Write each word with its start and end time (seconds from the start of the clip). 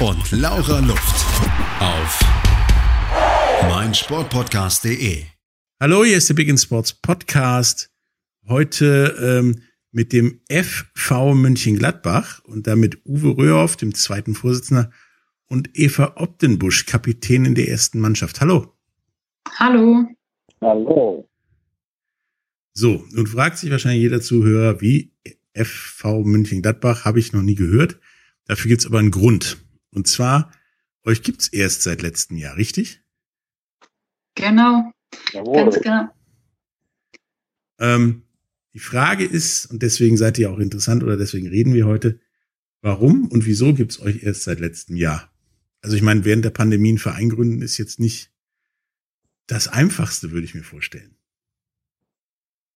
und 0.00 0.30
Laura 0.30 0.80
Luft. 0.80 1.24
Auf 1.80 2.20
meinsportpodcast.de. 3.62 5.22
Hallo, 5.80 6.04
hier 6.04 6.18
ist 6.18 6.28
der 6.28 6.34
Big 6.34 6.48
in 6.48 6.58
Sports 6.58 6.92
Podcast. 6.92 7.90
Heute 8.46 9.16
ähm, 9.20 9.62
mit 9.92 10.12
dem 10.12 10.40
FV 10.50 11.34
München-Gladbach 11.34 12.40
und 12.44 12.66
damit 12.66 13.00
Uwe 13.06 13.38
Röhrhoff, 13.38 13.76
dem 13.76 13.94
zweiten 13.94 14.34
Vorsitzender, 14.34 14.90
und 15.46 15.70
Eva 15.72 16.12
Optenbusch, 16.16 16.84
Kapitänin 16.84 17.54
der 17.54 17.68
ersten 17.68 17.98
Mannschaft. 17.98 18.42
Hallo. 18.42 18.74
Hallo. 19.58 20.06
Hallo. 20.60 21.28
So, 22.74 23.02
nun 23.12 23.26
fragt 23.26 23.56
sich 23.56 23.70
wahrscheinlich 23.70 24.02
jeder 24.02 24.20
Zuhörer, 24.20 24.82
wie 24.82 25.12
FV 25.54 26.22
München-Gladbach 26.24 27.06
habe 27.06 27.18
ich 27.18 27.32
noch 27.32 27.42
nie 27.42 27.54
gehört. 27.54 27.98
Dafür 28.44 28.68
gibt 28.68 28.82
es 28.82 28.86
aber 28.86 28.98
einen 28.98 29.10
Grund. 29.10 29.65
Und 29.96 30.06
zwar, 30.06 30.52
euch 31.04 31.22
gibt's 31.22 31.48
erst 31.48 31.82
seit 31.82 32.02
letztem 32.02 32.36
Jahr, 32.36 32.56
richtig? 32.56 33.02
Genau. 34.34 34.92
Jawohl. 35.32 35.64
Ganz 35.64 35.80
genau. 35.80 36.08
Ähm, 37.78 38.22
die 38.74 38.78
Frage 38.78 39.24
ist, 39.24 39.64
und 39.66 39.82
deswegen 39.82 40.18
seid 40.18 40.36
ihr 40.36 40.50
auch 40.50 40.58
interessant 40.58 41.02
oder 41.02 41.16
deswegen 41.16 41.48
reden 41.48 41.72
wir 41.72 41.86
heute, 41.86 42.20
warum 42.82 43.26
und 43.28 43.46
wieso 43.46 43.72
gibt's 43.72 43.98
euch 43.98 44.22
erst 44.22 44.42
seit 44.42 44.60
letztem 44.60 44.96
Jahr? 44.96 45.32
Also 45.80 45.96
ich 45.96 46.02
meine, 46.02 46.26
während 46.26 46.44
der 46.44 46.50
Pandemie 46.50 46.90
einen 46.90 46.98
Verein 46.98 47.30
gründen 47.30 47.62
ist 47.62 47.78
jetzt 47.78 47.98
nicht 47.98 48.30
das 49.46 49.66
Einfachste, 49.66 50.30
würde 50.30 50.44
ich 50.44 50.54
mir 50.54 50.64
vorstellen. 50.64 51.16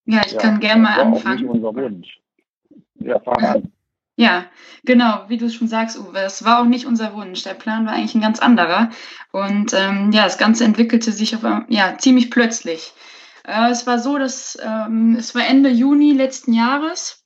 Ja, 0.06 0.22
ich 0.24 0.32
Ja, 0.32 0.40
kann 0.40 0.60
gerne 0.60 0.82
mal 0.82 1.00
anfangen. 1.00 1.42
Nicht 1.42 1.50
unser 1.50 1.74
Wunsch. 1.74 2.20
Ja, 2.94 3.20
fang 3.20 3.44
an. 3.44 3.72
Ja, 4.20 4.44
genau, 4.84 5.24
wie 5.28 5.38
du 5.38 5.48
schon 5.48 5.66
sagst, 5.66 5.98
Uwe, 5.98 6.18
es 6.20 6.44
war 6.44 6.60
auch 6.60 6.66
nicht 6.66 6.84
unser 6.84 7.14
Wunsch. 7.14 7.42
Der 7.42 7.54
Plan 7.54 7.86
war 7.86 7.94
eigentlich 7.94 8.14
ein 8.14 8.20
ganz 8.20 8.38
anderer. 8.38 8.90
Und 9.32 9.72
ähm, 9.72 10.12
ja, 10.12 10.24
das 10.24 10.36
Ganze 10.36 10.64
entwickelte 10.64 11.10
sich 11.10 11.34
auf, 11.34 11.42
ein- 11.42 11.64
ja, 11.68 11.96
ziemlich 11.96 12.30
plötzlich. 12.30 12.92
Äh, 13.46 13.70
es 13.70 13.86
war 13.86 13.98
so, 13.98 14.18
dass 14.18 14.58
ähm, 14.62 15.16
es 15.18 15.34
war 15.34 15.46
Ende 15.46 15.70
Juni 15.70 16.12
letzten 16.12 16.52
Jahres 16.52 17.24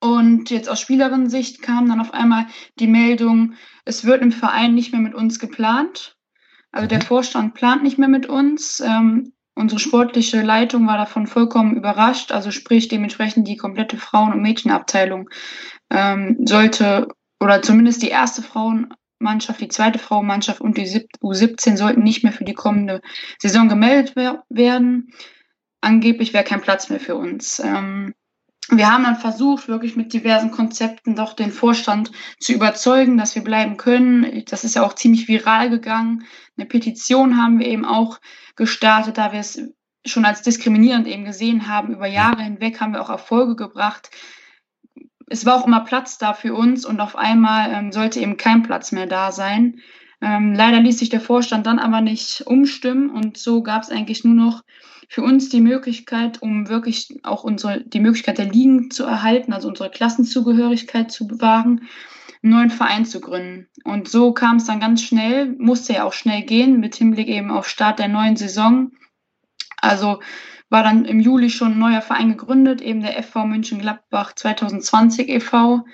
und 0.00 0.48
jetzt 0.48 0.70
aus 0.70 0.80
Spielerinnensicht 0.80 1.60
kam 1.60 1.86
dann 1.88 2.00
auf 2.00 2.14
einmal 2.14 2.46
die 2.78 2.86
Meldung, 2.88 3.54
es 3.84 4.04
wird 4.06 4.22
im 4.22 4.32
Verein 4.32 4.74
nicht 4.74 4.92
mehr 4.92 5.02
mit 5.02 5.14
uns 5.14 5.38
geplant. 5.38 6.16
Also 6.72 6.88
der 6.88 7.02
Vorstand 7.02 7.52
plant 7.54 7.82
nicht 7.82 7.98
mehr 7.98 8.08
mit 8.08 8.26
uns. 8.26 8.80
Ähm, 8.80 9.34
unsere 9.56 9.80
sportliche 9.80 10.42
Leitung 10.42 10.86
war 10.86 10.98
davon 10.98 11.26
vollkommen 11.26 11.76
überrascht. 11.76 12.30
Also 12.30 12.50
sprich 12.50 12.88
dementsprechend 12.88 13.48
die 13.48 13.56
komplette 13.56 13.96
Frauen- 13.96 14.32
und 14.32 14.42
Mädchenabteilung 14.42 15.28
ähm, 15.90 16.36
sollte, 16.44 17.08
oder 17.40 17.62
zumindest 17.62 18.02
die 18.02 18.08
erste 18.08 18.42
Frauenmannschaft, 18.42 19.60
die 19.60 19.68
zweite 19.68 19.98
Frauenmannschaft 19.98 20.60
und 20.60 20.76
die 20.76 20.86
sieb- 20.86 21.08
U17 21.22 21.76
sollten 21.76 22.02
nicht 22.02 22.22
mehr 22.22 22.32
für 22.32 22.44
die 22.44 22.54
kommende 22.54 23.00
Saison 23.38 23.68
gemeldet 23.68 24.12
wer 24.14 24.44
werden. 24.48 25.10
Angeblich 25.80 26.32
wäre 26.32 26.44
kein 26.44 26.60
Platz 26.60 26.90
mehr 26.90 27.00
für 27.00 27.16
uns. 27.16 27.58
Ähm, 27.58 28.14
wir 28.70 28.90
haben 28.90 29.04
dann 29.04 29.16
versucht, 29.16 29.68
wirklich 29.68 29.94
mit 29.94 30.12
diversen 30.12 30.50
Konzepten 30.50 31.14
doch 31.14 31.34
den 31.34 31.52
Vorstand 31.52 32.10
zu 32.40 32.52
überzeugen, 32.52 33.16
dass 33.16 33.34
wir 33.34 33.44
bleiben 33.44 33.76
können. 33.76 34.44
Das 34.46 34.64
ist 34.64 34.74
ja 34.74 34.82
auch 34.82 34.94
ziemlich 34.94 35.28
viral 35.28 35.70
gegangen. 35.70 36.24
Eine 36.56 36.66
Petition 36.66 37.36
haben 37.36 37.60
wir 37.60 37.66
eben 37.66 37.84
auch 37.84 38.18
gestartet, 38.56 39.18
da 39.18 39.32
wir 39.32 39.40
es 39.40 39.60
schon 40.04 40.24
als 40.24 40.42
diskriminierend 40.42 41.06
eben 41.06 41.24
gesehen 41.24 41.68
haben. 41.68 41.92
Über 41.92 42.06
Jahre 42.06 42.42
hinweg 42.42 42.80
haben 42.80 42.92
wir 42.92 43.02
auch 43.02 43.10
Erfolge 43.10 43.54
gebracht. 43.54 44.10
Es 45.28 45.44
war 45.46 45.54
auch 45.54 45.66
immer 45.66 45.80
Platz 45.80 46.18
da 46.18 46.34
für 46.34 46.54
uns 46.54 46.84
und 46.84 47.00
auf 47.00 47.16
einmal 47.16 47.72
ähm, 47.72 47.92
sollte 47.92 48.20
eben 48.20 48.36
kein 48.36 48.62
Platz 48.62 48.90
mehr 48.92 49.06
da 49.06 49.32
sein. 49.32 49.80
Ähm, 50.20 50.54
leider 50.54 50.80
ließ 50.80 50.98
sich 50.98 51.08
der 51.08 51.20
Vorstand 51.20 51.66
dann 51.66 51.78
aber 51.78 52.00
nicht 52.00 52.42
umstimmen 52.46 53.10
und 53.10 53.36
so 53.36 53.62
gab 53.62 53.82
es 53.82 53.90
eigentlich 53.90 54.24
nur 54.24 54.34
noch 54.34 54.62
für 55.08 55.22
uns 55.22 55.48
die 55.48 55.60
Möglichkeit, 55.60 56.42
um 56.42 56.68
wirklich 56.68 57.20
auch 57.22 57.44
unsere, 57.44 57.82
die 57.82 58.00
Möglichkeit 58.00 58.38
der 58.38 58.50
Ligen 58.50 58.90
zu 58.90 59.04
erhalten, 59.04 59.52
also 59.52 59.68
unsere 59.68 59.90
Klassenzugehörigkeit 59.90 61.10
zu 61.10 61.26
bewahren, 61.26 61.88
einen 62.42 62.52
neuen 62.52 62.70
Verein 62.70 63.04
zu 63.04 63.20
gründen. 63.20 63.68
Und 63.84 64.08
so 64.08 64.32
kam 64.32 64.56
es 64.56 64.64
dann 64.64 64.80
ganz 64.80 65.02
schnell, 65.02 65.54
musste 65.58 65.94
ja 65.94 66.04
auch 66.04 66.12
schnell 66.12 66.42
gehen, 66.42 66.80
mit 66.80 66.96
Hinblick 66.96 67.28
eben 67.28 67.50
auf 67.50 67.68
Start 67.68 67.98
der 67.98 68.08
neuen 68.08 68.36
Saison. 68.36 68.92
Also 69.80 70.20
war 70.68 70.82
dann 70.82 71.04
im 71.04 71.20
Juli 71.20 71.50
schon 71.50 71.72
ein 71.72 71.78
neuer 71.78 72.02
Verein 72.02 72.30
gegründet, 72.30 72.80
eben 72.80 73.00
der 73.00 73.22
FV 73.22 73.44
München-Gladbach 73.44 74.34
2020 74.34 75.28
e.V., 75.28 75.84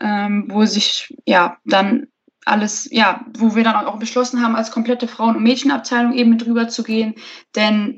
ähm, 0.00 0.46
wo 0.48 0.64
sich 0.66 1.16
ja 1.26 1.56
dann 1.64 2.06
alles, 2.44 2.88
ja, 2.90 3.24
wo 3.36 3.54
wir 3.54 3.64
dann 3.64 3.86
auch 3.86 3.98
beschlossen 3.98 4.42
haben, 4.42 4.56
als 4.56 4.70
komplette 4.70 5.08
Frauen- 5.08 5.36
und 5.36 5.42
Mädchenabteilung 5.42 6.12
eben 6.14 6.30
mit 6.30 6.46
rüber 6.46 6.68
zu 6.68 6.82
gehen. 6.82 7.14
Denn 7.54 7.96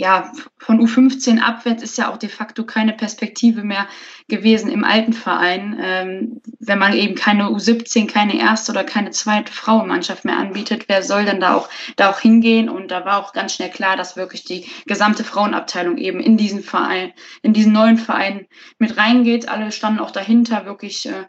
ja, 0.00 0.32
von 0.56 0.80
U15 0.80 1.40
abwärts 1.40 1.82
ist 1.82 1.98
ja 1.98 2.10
auch 2.10 2.16
de 2.16 2.30
facto 2.30 2.64
keine 2.64 2.94
Perspektive 2.94 3.62
mehr 3.62 3.86
gewesen 4.28 4.70
im 4.70 4.82
alten 4.82 5.12
Verein, 5.12 5.78
ähm, 5.78 6.40
wenn 6.58 6.78
man 6.78 6.94
eben 6.94 7.14
keine 7.16 7.50
U17, 7.50 8.10
keine 8.10 8.40
erste 8.40 8.72
oder 8.72 8.82
keine 8.82 9.10
zweite 9.10 9.52
Frauenmannschaft 9.52 10.24
mehr 10.24 10.38
anbietet. 10.38 10.86
Wer 10.88 11.02
soll 11.02 11.26
denn 11.26 11.40
da 11.40 11.54
auch, 11.54 11.68
da 11.96 12.08
auch 12.08 12.18
hingehen? 12.18 12.70
Und 12.70 12.90
da 12.90 13.04
war 13.04 13.18
auch 13.18 13.34
ganz 13.34 13.54
schnell 13.54 13.68
klar, 13.68 13.98
dass 13.98 14.16
wirklich 14.16 14.42
die 14.44 14.64
gesamte 14.86 15.22
Frauenabteilung 15.22 15.98
eben 15.98 16.20
in 16.20 16.38
diesen 16.38 16.62
Verein, 16.62 17.12
in 17.42 17.52
diesen 17.52 17.74
neuen 17.74 17.98
Verein 17.98 18.46
mit 18.78 18.96
reingeht. 18.96 19.50
Alle 19.50 19.70
standen 19.70 20.00
auch 20.00 20.12
dahinter, 20.12 20.64
wirklich, 20.64 21.04
äh, 21.04 21.26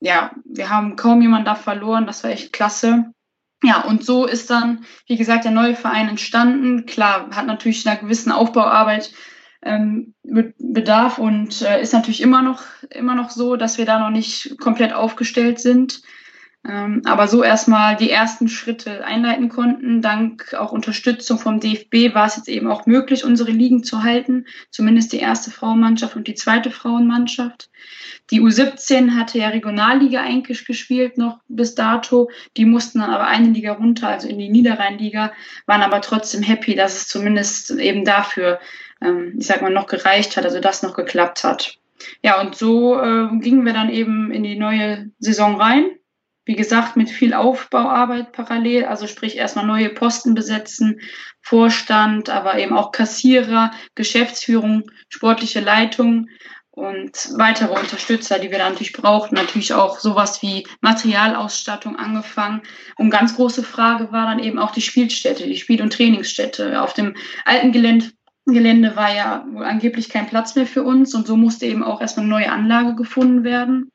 ja, 0.00 0.30
wir 0.46 0.70
haben 0.70 0.96
kaum 0.96 1.20
jemanden 1.20 1.44
da 1.44 1.56
verloren. 1.56 2.06
Das 2.06 2.24
war 2.24 2.30
echt 2.30 2.54
klasse. 2.54 3.12
Ja, 3.62 3.82
und 3.82 4.04
so 4.04 4.26
ist 4.26 4.48
dann, 4.50 4.84
wie 5.06 5.16
gesagt, 5.16 5.44
der 5.44 5.52
neue 5.52 5.74
Verein 5.74 6.08
entstanden. 6.08 6.86
Klar, 6.86 7.28
hat 7.32 7.46
natürlich 7.46 7.86
einer 7.86 8.00
gewissen 8.00 8.32
Aufbauarbeit 8.32 9.12
ähm, 9.62 10.14
Be- 10.22 10.54
Bedarf 10.58 11.18
und 11.18 11.60
äh, 11.60 11.82
ist 11.82 11.92
natürlich 11.92 12.22
immer 12.22 12.40
noch, 12.40 12.62
immer 12.88 13.14
noch 13.14 13.30
so, 13.30 13.56
dass 13.56 13.76
wir 13.76 13.84
da 13.84 13.98
noch 13.98 14.10
nicht 14.10 14.58
komplett 14.58 14.94
aufgestellt 14.94 15.60
sind. 15.60 16.00
Ähm, 16.68 17.00
aber 17.06 17.26
so 17.26 17.42
erstmal 17.42 17.96
die 17.96 18.10
ersten 18.10 18.46
Schritte 18.48 19.02
einleiten 19.02 19.48
konnten. 19.48 20.02
Dank 20.02 20.52
auch 20.52 20.72
Unterstützung 20.72 21.38
vom 21.38 21.58
DFB 21.58 22.14
war 22.14 22.26
es 22.26 22.36
jetzt 22.36 22.48
eben 22.48 22.70
auch 22.70 22.84
möglich, 22.84 23.24
unsere 23.24 23.50
Ligen 23.50 23.82
zu 23.82 24.02
halten. 24.02 24.46
Zumindest 24.70 25.12
die 25.14 25.20
erste 25.20 25.50
Frauenmannschaft 25.50 26.16
und 26.16 26.26
die 26.26 26.34
zweite 26.34 26.70
Frauenmannschaft. 26.70 27.70
Die 28.30 28.42
U17 28.42 29.16
hatte 29.16 29.38
ja 29.38 29.48
Regionalliga 29.48 30.20
eigentlich 30.20 30.66
gespielt 30.66 31.16
noch 31.16 31.40
bis 31.48 31.74
dato. 31.74 32.30
Die 32.58 32.66
mussten 32.66 33.00
dann 33.00 33.10
aber 33.10 33.26
eine 33.26 33.48
Liga 33.48 33.72
runter, 33.72 34.08
also 34.08 34.28
in 34.28 34.38
die 34.38 34.50
Niederrheinliga, 34.50 35.32
waren 35.66 35.82
aber 35.82 36.02
trotzdem 36.02 36.42
happy, 36.42 36.74
dass 36.74 36.96
es 36.96 37.08
zumindest 37.08 37.70
eben 37.70 38.04
dafür, 38.04 38.60
ähm, 39.00 39.36
ich 39.38 39.46
sag 39.46 39.62
mal, 39.62 39.72
noch 39.72 39.86
gereicht 39.86 40.36
hat, 40.36 40.44
also 40.44 40.60
das 40.60 40.82
noch 40.82 40.94
geklappt 40.94 41.42
hat. 41.42 41.78
Ja, 42.22 42.40
und 42.40 42.54
so 42.54 43.00
äh, 43.00 43.28
gingen 43.38 43.64
wir 43.64 43.72
dann 43.72 43.90
eben 43.90 44.30
in 44.30 44.42
die 44.42 44.56
neue 44.56 45.10
Saison 45.18 45.58
rein. 45.58 45.90
Wie 46.44 46.56
gesagt, 46.56 46.96
mit 46.96 47.10
viel 47.10 47.34
Aufbauarbeit 47.34 48.32
parallel, 48.32 48.86
also 48.86 49.06
sprich 49.06 49.36
erstmal 49.36 49.66
neue 49.66 49.90
Posten 49.90 50.34
besetzen, 50.34 51.00
Vorstand, 51.42 52.30
aber 52.30 52.58
eben 52.58 52.76
auch 52.76 52.92
Kassierer, 52.92 53.70
Geschäftsführung, 53.94 54.90
sportliche 55.08 55.60
Leitung 55.60 56.28
und 56.70 57.30
weitere 57.36 57.78
Unterstützer, 57.78 58.38
die 58.38 58.50
wir 58.50 58.58
da 58.58 58.70
natürlich 58.70 58.92
brauchten. 58.92 59.34
Natürlich 59.34 59.74
auch 59.74 59.98
sowas 59.98 60.40
wie 60.42 60.66
Materialausstattung 60.80 61.96
angefangen. 61.96 62.62
Und 62.96 63.10
ganz 63.10 63.36
große 63.36 63.62
Frage 63.62 64.12
war 64.12 64.26
dann 64.26 64.38
eben 64.38 64.58
auch 64.58 64.70
die 64.70 64.80
Spielstätte, 64.80 65.46
die 65.46 65.56
Spiel- 65.56 65.82
und 65.82 65.92
Trainingsstätte. 65.92 66.80
Auf 66.80 66.94
dem 66.94 67.16
alten 67.44 67.72
Gelände, 67.72 68.12
Gelände 68.46 68.96
war 68.96 69.14
ja 69.14 69.44
wohl 69.50 69.64
angeblich 69.64 70.08
kein 70.08 70.26
Platz 70.26 70.54
mehr 70.56 70.66
für 70.66 70.82
uns 70.82 71.14
und 71.14 71.26
so 71.26 71.36
musste 71.36 71.66
eben 71.66 71.84
auch 71.84 72.00
erstmal 72.00 72.24
eine 72.24 72.34
neue 72.34 72.52
Anlage 72.52 72.94
gefunden 72.94 73.44
werden. 73.44 73.90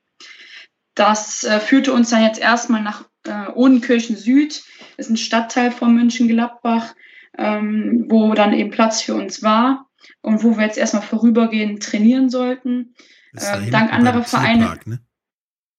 Das 0.95 1.43
äh, 1.43 1.59
führte 1.59 1.93
uns 1.93 2.09
dann 2.09 2.23
jetzt 2.23 2.39
erstmal 2.39 2.81
nach 2.81 3.03
äh, 3.25 3.49
Odenkirchen 3.53 4.15
Süd, 4.15 4.63
ist 4.97 5.09
ein 5.09 5.17
Stadtteil 5.17 5.71
von 5.71 5.93
München-Gladbach, 5.93 6.95
ähm, 7.37 8.05
wo 8.07 8.33
dann 8.33 8.53
eben 8.53 8.71
Platz 8.71 9.01
für 9.01 9.13
uns 9.13 9.43
war 9.43 9.89
und 10.21 10.43
wo 10.43 10.57
wir 10.57 10.65
jetzt 10.65 10.77
erstmal 10.77 11.03
vorübergehend 11.03 11.83
trainieren 11.83 12.29
sollten. 12.29 12.95
Das 13.33 13.51
hinten 13.51 13.71
dank 13.71 13.93
anderer 13.93 14.23
Vereine- 14.23 14.79
ne? 14.85 14.99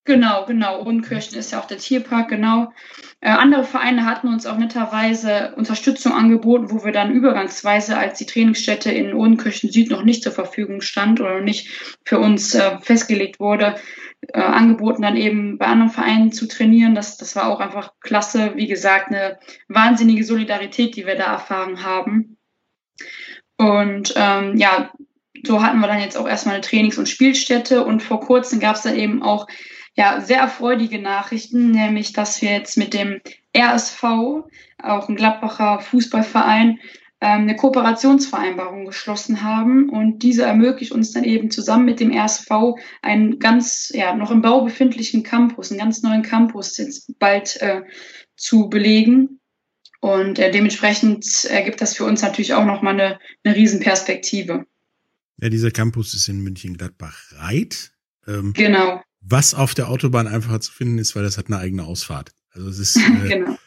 Genau, 0.07 0.47
genau. 0.47 0.83
Unkirchen 0.83 1.37
ist 1.37 1.51
ja 1.51 1.61
auch 1.61 1.67
der 1.67 1.79
Tierpark, 1.79 2.29
genau. 2.29 2.73
Äh, 3.21 3.31
andere 3.31 3.65
Vereine 3.65 4.05
hatten 4.05 4.29
uns 4.29 4.47
auch 4.47 4.57
netterweise 4.57 5.53
Unterstützung 5.57 6.13
angeboten, 6.13 6.71
wo 6.71 6.85
wir 6.85 6.93
dann 6.93 7.11
übergangsweise, 7.11 7.99
als 7.99 8.17
die 8.17 8.25
Trainingsstätte 8.25 8.93
in 8.93 9.13
Ohrenkirchen 9.13 9.73
Süd 9.73 9.91
noch 9.91 10.05
nicht 10.05 10.23
zur 10.23 10.31
Verfügung 10.31 10.81
stand 10.81 11.21
oder 11.21 11.41
nicht 11.41 11.99
für 12.05 12.21
uns 12.21 12.55
äh, 12.55 12.79
festgelegt 12.81 13.41
wurde, 13.41 13.75
äh, 14.29 14.41
angeboten, 14.41 15.03
dann 15.03 15.17
eben 15.17 15.59
bei 15.59 15.67
anderen 15.67 15.91
Vereinen 15.91 16.31
zu 16.31 16.47
trainieren. 16.47 16.95
Das, 16.95 17.17
das 17.17 17.35
war 17.35 17.49
auch 17.49 17.59
einfach 17.59 17.93
klasse. 18.01 18.53
Wie 18.55 18.69
gesagt, 18.69 19.09
eine 19.09 19.41
wahnsinnige 19.67 20.23
Solidarität, 20.23 20.95
die 20.95 21.05
wir 21.05 21.17
da 21.17 21.33
erfahren 21.33 21.83
haben. 21.83 22.37
Und 23.57 24.15
ähm, 24.15 24.57
ja, 24.57 24.93
so 25.45 25.63
hatten 25.65 25.81
wir 25.81 25.89
dann 25.89 26.01
jetzt 26.01 26.17
auch 26.17 26.29
erstmal 26.29 26.55
eine 26.55 26.65
Trainings- 26.65 26.99
und 26.99 27.09
Spielstätte 27.09 27.85
und 27.85 28.05
vor 28.05 28.21
kurzem 28.21 28.61
gab 28.61 28.77
es 28.77 28.83
dann 28.83 28.95
eben 28.95 29.25
auch 29.25 29.49
ja, 29.97 30.21
sehr 30.21 30.39
erfreuliche 30.39 30.99
Nachrichten, 30.99 31.71
nämlich 31.71 32.13
dass 32.13 32.43
wir 32.43 32.51
jetzt 32.53 32.77
mit 32.77 32.93
dem 32.93 33.21
RSV, 33.57 34.03
auch 34.83 35.09
ein 35.09 35.17
Gladbacher 35.17 35.81
Fußballverein, 35.81 36.79
ähm, 37.23 37.43
eine 37.43 37.57
Kooperationsvereinbarung 37.57 38.85
geschlossen 38.85 39.43
haben 39.43 39.89
und 39.89 40.23
diese 40.23 40.43
ermöglicht 40.43 40.93
uns 40.93 41.13
dann 41.13 41.25
eben 41.25 41.51
zusammen 41.51 41.87
mit 41.87 41.99
dem 41.99 42.13
RSV 42.13 42.51
einen 43.01 43.39
ganz, 43.39 43.91
ja, 43.95 44.15
noch 44.15 44.31
im 44.31 44.43
Bau 44.43 44.65
befindlichen 44.65 45.23
Campus, 45.23 45.71
einen 45.71 45.81
ganz 45.81 46.03
neuen 46.03 46.23
Campus 46.23 46.77
jetzt 46.77 47.19
bald 47.19 47.57
äh, 47.63 47.83
zu 48.37 48.69
belegen. 48.69 49.41
Und 50.01 50.39
äh, 50.39 50.51
dementsprechend 50.51 51.47
ergibt 51.47 51.81
das 51.81 51.97
für 51.97 52.05
uns 52.05 52.21
natürlich 52.21 52.53
auch 52.53 52.67
nochmal 52.67 52.93
eine, 52.93 53.19
eine 53.45 53.57
Riesenperspektive. 53.57 54.67
Ja, 55.39 55.49
dieser 55.49 55.71
Campus 55.71 56.13
ist 56.13 56.29
in 56.29 56.43
München-Gladbach-Reit. 56.43 57.93
Ähm, 58.29 58.53
genau 58.53 59.01
was 59.29 59.55
auf 59.55 59.75
der 59.75 59.89
Autobahn 59.89 60.27
einfacher 60.27 60.61
zu 60.61 60.73
finden 60.73 60.99
ist, 60.99 61.17
weil 61.17 61.23
das 61.23 61.39
hat 61.39 61.47
eine 61.47 61.59
eigene 61.59 61.85
Ausfahrt. 61.85 62.33
Also 62.53 62.69
es 62.69 62.79
ist, 62.79 62.97
äh, 63.25 63.29
genau. 63.29 63.59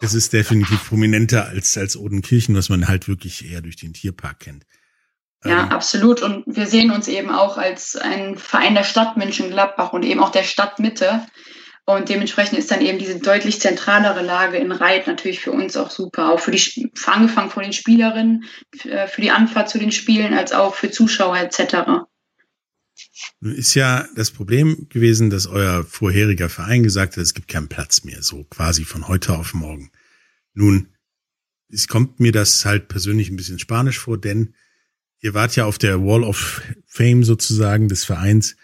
es 0.00 0.14
ist 0.14 0.32
definitiv 0.32 0.88
prominenter 0.88 1.46
als, 1.46 1.76
als 1.76 1.96
Odenkirchen, 1.96 2.54
was 2.54 2.68
man 2.68 2.88
halt 2.88 3.08
wirklich 3.08 3.50
eher 3.50 3.60
durch 3.60 3.76
den 3.76 3.92
Tierpark 3.92 4.40
kennt. 4.40 4.64
Ja, 5.44 5.64
ähm, 5.64 5.68
absolut. 5.70 6.22
Und 6.22 6.44
wir 6.46 6.66
sehen 6.66 6.90
uns 6.90 7.08
eben 7.08 7.30
auch 7.30 7.56
als 7.56 7.96
ein 7.96 8.36
Verein 8.36 8.74
der 8.74 8.84
Stadt 8.84 9.16
München-Gladbach 9.16 9.92
und 9.92 10.04
eben 10.04 10.20
auch 10.20 10.30
der 10.30 10.44
Stadtmitte. 10.44 11.26
Und 11.86 12.08
dementsprechend 12.08 12.58
ist 12.58 12.70
dann 12.70 12.82
eben 12.82 12.98
diese 12.98 13.18
deutlich 13.18 13.60
zentralere 13.60 14.22
Lage 14.22 14.58
in 14.58 14.70
Reit 14.70 15.06
natürlich 15.06 15.40
für 15.40 15.50
uns 15.50 15.76
auch 15.76 15.90
super. 15.90 16.30
Auch 16.30 16.38
für 16.38 16.52
die, 16.52 16.92
angefangen 17.06 17.50
von 17.50 17.62
den 17.62 17.72
Spielerinnen, 17.72 18.44
äh, 18.84 19.08
für 19.08 19.22
die 19.22 19.30
Anfahrt 19.30 19.70
zu 19.70 19.78
den 19.78 19.90
Spielen, 19.90 20.34
als 20.34 20.52
auch 20.52 20.74
für 20.74 20.90
Zuschauer 20.90 21.38
etc. 21.38 22.06
Nun 23.40 23.54
ist 23.54 23.74
ja 23.74 24.08
das 24.16 24.30
Problem 24.30 24.88
gewesen, 24.88 25.30
dass 25.30 25.46
euer 25.46 25.84
vorheriger 25.84 26.48
Verein 26.48 26.82
gesagt 26.82 27.16
hat, 27.16 27.22
es 27.22 27.34
gibt 27.34 27.48
keinen 27.48 27.68
Platz 27.68 28.04
mehr, 28.04 28.22
so 28.22 28.44
quasi 28.44 28.84
von 28.84 29.08
heute 29.08 29.36
auf 29.36 29.54
morgen. 29.54 29.90
Nun, 30.54 30.88
es 31.68 31.88
kommt 31.88 32.20
mir 32.20 32.32
das 32.32 32.64
halt 32.64 32.88
persönlich 32.88 33.30
ein 33.30 33.36
bisschen 33.36 33.58
spanisch 33.58 33.98
vor, 33.98 34.18
denn 34.18 34.54
ihr 35.20 35.34
wart 35.34 35.56
ja 35.56 35.64
auf 35.66 35.78
der 35.78 36.00
Wall 36.00 36.24
of 36.24 36.62
Fame 36.86 37.24
sozusagen 37.24 37.88
des 37.88 38.04
Vereins 38.04 38.56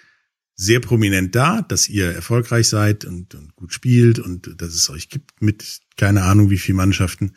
sehr 0.54 0.80
prominent 0.80 1.34
da, 1.34 1.62
dass 1.62 1.88
ihr 1.88 2.12
erfolgreich 2.12 2.68
seid 2.68 3.04
und, 3.04 3.34
und 3.34 3.54
gut 3.56 3.72
spielt 3.72 4.18
und 4.18 4.60
dass 4.60 4.74
es 4.74 4.88
euch 4.88 5.10
gibt 5.10 5.42
mit 5.42 5.80
keine 5.96 6.22
Ahnung 6.22 6.50
wie 6.50 6.58
viel 6.58 6.74
Mannschaften 6.74 7.36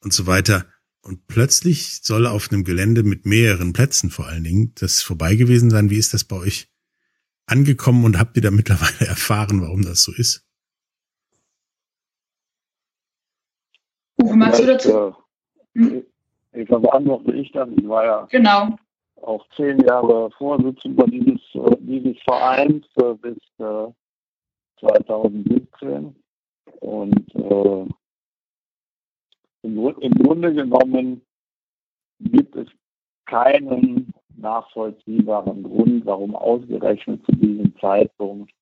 und 0.00 0.12
so 0.12 0.26
weiter. 0.26 0.66
Und 1.06 1.28
plötzlich 1.28 2.02
soll 2.02 2.26
auf 2.26 2.50
einem 2.50 2.64
Gelände 2.64 3.04
mit 3.04 3.26
mehreren 3.26 3.72
Plätzen 3.72 4.10
vor 4.10 4.26
allen 4.26 4.42
Dingen 4.42 4.72
das 4.80 5.02
vorbei 5.02 5.36
gewesen 5.36 5.70
sein. 5.70 5.88
Wie 5.88 5.98
ist 5.98 6.12
das 6.12 6.24
bei 6.24 6.34
euch 6.36 6.68
angekommen 7.46 8.04
und 8.04 8.18
habt 8.18 8.36
ihr 8.36 8.42
da 8.42 8.50
mittlerweile 8.50 9.08
erfahren, 9.08 9.62
warum 9.62 9.82
das 9.82 10.02
so 10.02 10.12
ist? 10.12 10.44
Uwe, 14.20 14.34
magst 14.34 14.60
du 14.60 14.66
dazu? 14.66 15.14
Hm? 15.74 16.02
Ich 16.54 16.68
beantworte 16.68 17.32
ich 17.34 17.52
dann. 17.52 17.78
Ich 17.78 17.86
war 17.86 18.04
ja 18.04 18.26
genau. 18.30 18.76
auch 19.22 19.46
zehn 19.54 19.78
Jahre 19.86 20.30
Vorsitzender 20.38 21.06
dieses, 21.06 21.40
äh, 21.54 21.76
dieses 21.80 22.16
Vereins 22.24 22.84
äh, 22.96 23.14
bis 23.14 23.36
äh, 23.58 23.92
2017. 24.80 26.16
Und 26.80 27.34
äh, 27.34 27.94
im, 29.66 30.14
Grunde 30.14 30.54
genommen 30.54 31.22
gibt 32.20 32.56
es 32.56 32.68
keinen 33.26 34.12
nachvollziehbaren 34.36 35.62
Grund, 35.62 36.06
warum 36.06 36.34
ausgerechnet 36.34 37.24
zu 37.26 37.32
diesem 37.32 37.76
Zeitpunkt 37.78 38.52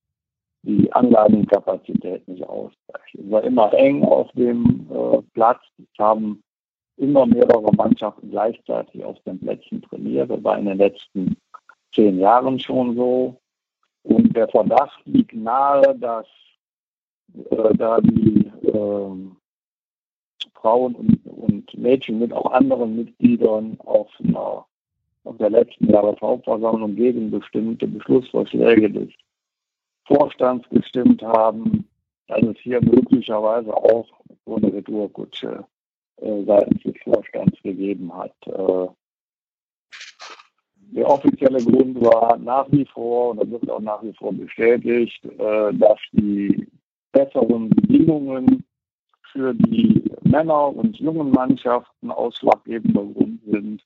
die 0.62 0.90
Anlagenkapazität 0.92 2.26
nicht 2.26 2.44
ausreicht. 2.44 3.14
Es 3.14 3.30
war 3.30 3.44
immer 3.44 3.72
eng 3.74 4.02
auf 4.02 4.30
dem 4.32 4.88
äh, 4.90 5.20
Platz. 5.34 5.60
Es 5.78 5.98
haben 5.98 6.42
immer 6.96 7.26
mehrere 7.26 7.70
Mannschaften 7.74 8.30
gleichzeitig 8.30 9.04
auf 9.04 9.20
den 9.24 9.38
Plätzen 9.38 9.82
trainiert. 9.82 10.30
Das 10.30 10.42
war 10.42 10.58
in 10.58 10.66
den 10.66 10.78
letzten 10.78 11.36
zehn 11.94 12.18
Jahren 12.18 12.58
schon 12.58 12.96
so. 12.96 13.40
Und 14.04 14.34
der 14.36 14.48
Verdacht 14.48 15.00
liegt 15.04 15.34
nahe, 15.34 15.96
dass 15.98 16.26
äh, 17.50 17.74
da 17.74 18.00
die 18.00 18.50
äh, 18.62 19.43
Frauen 20.64 20.94
und, 20.94 21.26
und 21.26 21.76
Mädchen 21.76 22.20
mit 22.20 22.32
auch 22.32 22.50
anderen 22.52 22.96
Mitgliedern 22.96 23.76
auf, 23.80 24.08
einer, 24.18 24.64
auf 25.24 25.36
der 25.36 25.50
letzten 25.50 25.90
Jahreshauptversammlung 25.90 26.96
gegen 26.96 27.30
bestimmte 27.30 27.86
Beschlussvorschläge 27.86 28.90
des 28.90 29.10
Vorstands 30.06 30.66
gestimmt 30.70 31.22
haben, 31.22 31.86
dass 32.28 32.42
es 32.42 32.56
hier 32.60 32.80
möglicherweise 32.82 33.76
auch 33.76 34.06
so 34.46 34.56
eine 34.56 34.72
Retourkutsche 34.72 35.66
äh, 36.16 36.44
seitens 36.44 36.82
des 36.82 36.94
Vorstands 37.04 37.60
gegeben 37.62 38.10
hat. 38.14 38.34
Äh, 38.46 38.88
der 40.96 41.10
offizielle 41.10 41.62
Grund 41.62 42.00
war 42.00 42.38
nach 42.38 42.72
wie 42.72 42.86
vor, 42.86 43.30
und 43.30 43.42
das 43.42 43.50
wird 43.50 43.70
auch 43.70 43.80
nach 43.80 44.02
wie 44.02 44.14
vor 44.14 44.32
bestätigt, 44.32 45.22
äh, 45.26 45.74
dass 45.74 45.98
die 46.12 46.66
besseren 47.12 47.68
Bedingungen 47.68 48.64
für 49.30 49.52
die 49.52 50.13
Männer 50.34 50.76
und 50.76 50.98
jungen 50.98 51.30
Mannschaften 51.30 52.10
ausschlaggebender 52.10 53.04
Grund 53.04 53.40
sind, 53.46 53.84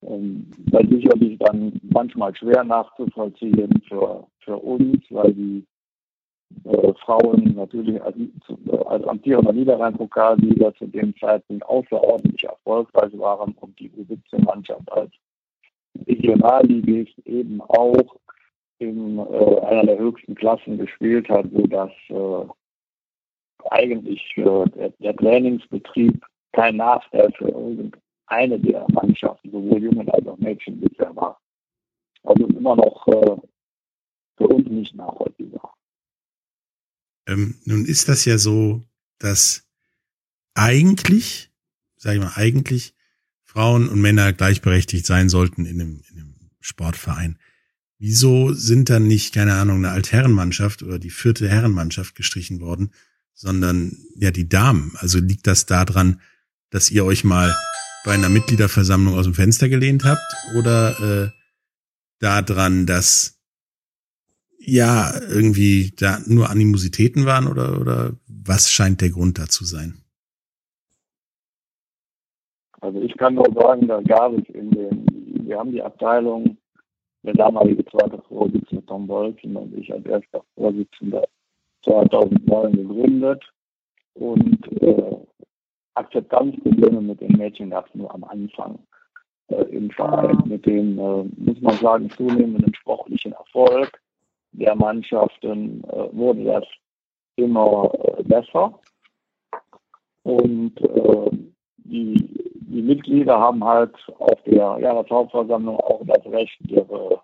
ähm, 0.00 0.50
sicherlich 0.88 1.38
dann 1.38 1.78
manchmal 1.82 2.34
schwer 2.34 2.64
nachzuvollziehen 2.64 3.82
für, 3.86 4.26
für 4.40 4.56
uns, 4.56 5.04
weil 5.10 5.34
die 5.34 5.64
äh, 6.64 6.92
Frauen 7.04 7.54
natürlich 7.54 8.02
als, 8.02 8.16
als 8.86 9.04
amtierender 9.06 9.52
Niederrhein-Pokalsieger 9.52 10.74
zu 10.76 10.86
dem 10.86 11.14
Zeitpunkt 11.18 11.64
außerordentlich 11.66 12.44
erfolgreich 12.44 13.12
waren 13.18 13.54
und 13.60 13.78
die 13.78 13.90
U17-Mannschaft 13.90 14.90
als 14.92 15.12
Regionalligist 16.06 17.18
eben 17.26 17.60
auch 17.60 18.16
in 18.78 19.18
äh, 19.18 19.60
einer 19.66 19.84
der 19.84 19.98
höchsten 19.98 20.34
Klassen 20.34 20.78
gespielt 20.78 21.28
hat, 21.28 21.44
sodass 21.52 21.92
äh, 22.08 22.46
eigentlich 23.70 24.22
für 24.34 24.66
der, 24.66 24.90
der 25.00 25.16
Trainingsbetrieb 25.16 26.24
kein 26.52 26.76
Nachteil 26.76 27.32
für 27.36 27.48
irgendeine 27.48 28.58
der 28.58 28.86
Mannschaften, 28.92 29.50
sowohl 29.50 29.82
Jungen 29.82 30.08
als 30.10 30.26
auch 30.26 30.38
Mädchen 30.38 30.80
bisher 30.80 31.14
war. 31.16 31.40
Also 32.24 32.46
immer 32.46 32.76
noch 32.76 33.06
äh, 33.08 33.36
für 34.36 34.48
uns 34.48 34.68
nicht 34.68 34.94
nachvollziehbar. 34.94 35.74
Ähm, 37.26 37.56
nun 37.64 37.84
ist 37.84 38.08
das 38.08 38.24
ja 38.24 38.38
so, 38.38 38.82
dass 39.18 39.68
eigentlich, 40.54 41.50
sage 41.96 42.18
ich 42.18 42.22
mal, 42.22 42.32
eigentlich 42.34 42.94
Frauen 43.42 43.88
und 43.88 44.00
Männer 44.00 44.32
gleichberechtigt 44.32 45.06
sein 45.06 45.28
sollten 45.28 45.66
in 45.66 45.80
einem, 45.80 46.02
in 46.10 46.20
einem 46.20 46.34
Sportverein. 46.60 47.38
Wieso 47.98 48.52
sind 48.52 48.90
dann 48.90 49.06
nicht, 49.06 49.34
keine 49.34 49.54
Ahnung, 49.54 49.78
eine 49.78 49.90
Altherrenmannschaft 49.90 50.82
oder 50.82 50.98
die 50.98 51.10
vierte 51.10 51.48
Herrenmannschaft 51.48 52.14
gestrichen 52.14 52.60
worden, 52.60 52.92
sondern 53.34 53.96
ja 54.16 54.30
die 54.30 54.48
Damen. 54.48 54.92
Also 54.98 55.18
liegt 55.18 55.46
das 55.46 55.66
daran, 55.66 56.20
dass 56.70 56.90
ihr 56.90 57.04
euch 57.04 57.24
mal 57.24 57.54
bei 58.04 58.12
einer 58.12 58.28
Mitgliederversammlung 58.28 59.14
aus 59.14 59.24
dem 59.24 59.34
Fenster 59.34 59.68
gelehnt 59.68 60.04
habt 60.04 60.22
oder 60.56 60.98
äh, 61.00 61.30
daran, 62.18 62.86
dass 62.86 63.40
ja 64.58 65.12
irgendwie 65.28 65.92
da 65.96 66.18
nur 66.26 66.50
Animositäten 66.50 67.26
waren 67.26 67.46
oder 67.46 67.80
oder 67.80 68.12
was 68.28 68.70
scheint 68.70 69.00
der 69.00 69.10
Grund 69.10 69.38
dazu 69.38 69.64
sein? 69.64 70.02
Also 72.80 73.00
ich 73.00 73.16
kann 73.16 73.34
nur 73.34 73.48
sagen, 73.54 73.86
da 73.86 74.00
gab 74.00 74.32
es 74.32 74.48
in 74.54 74.70
den, 74.72 75.06
wir 75.46 75.58
haben 75.58 75.70
die 75.70 75.82
Abteilung, 75.82 76.56
der 77.22 77.34
damalige 77.34 77.84
zweite 77.84 78.20
Vorsitzende 78.28 78.84
Tom 78.86 79.06
Bolzen 79.06 79.54
und 79.54 79.76
ich 79.78 79.92
als 79.92 80.04
erster 80.04 80.42
Vorsitzender 80.56 81.24
2009 81.84 82.72
gegründet 82.72 83.44
und 84.14 84.82
äh, 84.82 85.16
Akzeptanzprobleme 85.94 87.00
mit 87.00 87.20
den 87.20 87.32
Mädchen 87.32 87.70
gab 87.70 87.88
es 87.88 87.94
nur 87.94 88.12
am 88.14 88.24
Anfang 88.24 88.78
äh, 89.48 89.62
im 89.64 89.90
Verein 89.90 90.38
mit 90.46 90.64
dem, 90.66 90.98
äh, 90.98 91.24
muss 91.36 91.60
man 91.60 91.76
sagen, 91.76 92.10
zunehmenden 92.10 92.74
sportlichen 92.74 93.32
Erfolg 93.32 94.00
der 94.52 94.74
Mannschaften 94.74 95.82
äh, 95.84 96.08
wurde 96.12 96.44
das 96.44 96.64
immer 97.36 97.90
äh, 97.94 98.22
besser. 98.22 98.78
Und 100.22 100.80
äh, 100.80 101.30
die, 101.78 102.50
die 102.54 102.82
Mitglieder 102.82 103.38
haben 103.38 103.64
halt 103.64 103.94
auf 104.18 104.42
der 104.44 104.78
Jahreshauptversammlung 104.80 105.76
auch 105.80 106.02
das 106.06 106.24
Recht, 106.26 106.58
ihre, 106.68 107.20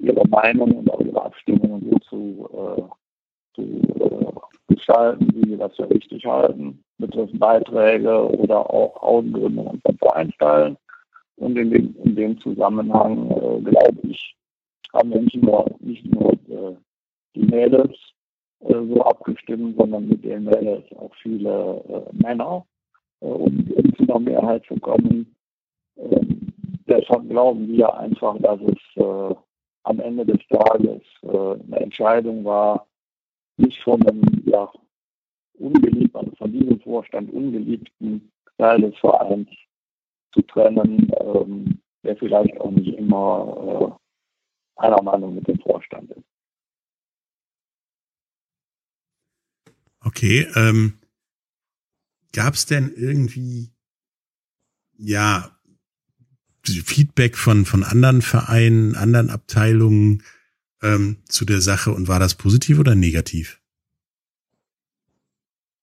ihre 0.00 0.28
Meinung 0.28 0.72
und 0.72 0.90
auch 0.90 1.00
ihre 1.00 1.22
Abstimmungen 1.22 1.88
so 1.90 1.98
zu, 2.08 2.90
zu 3.54 3.62
äh, 3.62 4.74
gestalten, 4.74 5.28
wie 5.34 5.50
sie 5.50 5.56
das 5.56 5.74
für 5.76 5.88
richtig 5.90 6.24
halten, 6.24 6.82
betreffend 6.98 7.40
Beiträge 7.40 8.30
oder 8.38 8.70
auch 8.70 9.02
Ausgründungen 9.02 9.80
von 9.84 9.98
Vereinsteilen. 9.98 10.76
Und 11.36 11.58
in 11.58 11.70
dem, 11.70 11.96
in 12.04 12.14
dem 12.14 12.38
Zusammenhang, 12.40 13.30
äh, 13.30 13.60
glaube 13.70 13.98
ich, 14.02 14.36
haben 14.92 15.10
wir 15.10 15.20
nicht 15.20 15.42
nur, 15.42 15.66
nicht 15.80 16.06
nur 16.06 16.32
äh, 16.32 16.76
die 17.34 17.44
Mädels 17.46 17.96
äh, 18.60 18.72
so 18.72 19.02
abgestimmt, 19.02 19.76
sondern 19.76 20.08
mit 20.08 20.24
den 20.24 20.44
Mädels 20.44 20.84
auch 20.96 21.14
viele 21.22 21.82
äh, 21.88 22.22
Männer, 22.22 22.64
äh, 23.20 23.26
um, 23.26 23.68
um 23.74 23.96
zu 23.96 24.02
einer 24.04 24.20
Mehrheit 24.20 24.64
zu 24.66 24.76
kommen. 24.76 25.34
Ähm, 25.96 26.52
deshalb 26.86 27.28
glauben 27.28 27.68
wir 27.68 27.94
einfach, 27.96 28.36
dass 28.38 28.60
es 28.60 29.36
am 29.86 30.00
Ende 30.00 30.24
des 30.24 30.38
Tages 30.48 31.02
eine 31.22 31.80
Entscheidung 31.80 32.44
war, 32.44 32.86
nicht 33.56 33.82
von 33.82 34.06
einem 34.06 34.42
ja, 34.46 34.70
ungeliebten, 35.54 36.16
also 36.16 36.34
von 36.36 36.52
diesem 36.52 36.80
Vorstand 36.80 37.32
ungeliebten 37.32 38.32
Teil 38.58 38.80
des 38.80 38.96
Vereins 38.98 39.48
zu 40.32 40.42
trennen, 40.42 41.10
ähm, 41.20 41.80
der 42.02 42.16
vielleicht 42.16 42.60
auch 42.60 42.70
nicht 42.70 42.94
immer 42.98 43.98
äh, 44.76 44.82
einer 44.82 45.02
Meinung 45.02 45.36
mit 45.36 45.46
dem 45.46 45.58
Vorstand 45.60 46.10
ist. 46.10 46.24
Okay, 50.00 50.46
ähm, 50.54 50.98
gab 52.32 52.54
es 52.54 52.66
denn 52.66 52.92
irgendwie, 52.94 53.70
ja, 54.98 55.50
Feedback 56.62 57.36
von, 57.36 57.64
von 57.64 57.84
anderen 57.84 58.22
Vereinen, 58.22 58.96
anderen 58.96 59.30
Abteilungen 59.30 60.22
ähm, 60.84 61.16
zu 61.24 61.44
der 61.44 61.60
Sache 61.60 61.90
und 61.90 62.06
war 62.08 62.20
das 62.20 62.36
positiv 62.36 62.78
oder 62.78 62.94
negativ? 62.94 63.60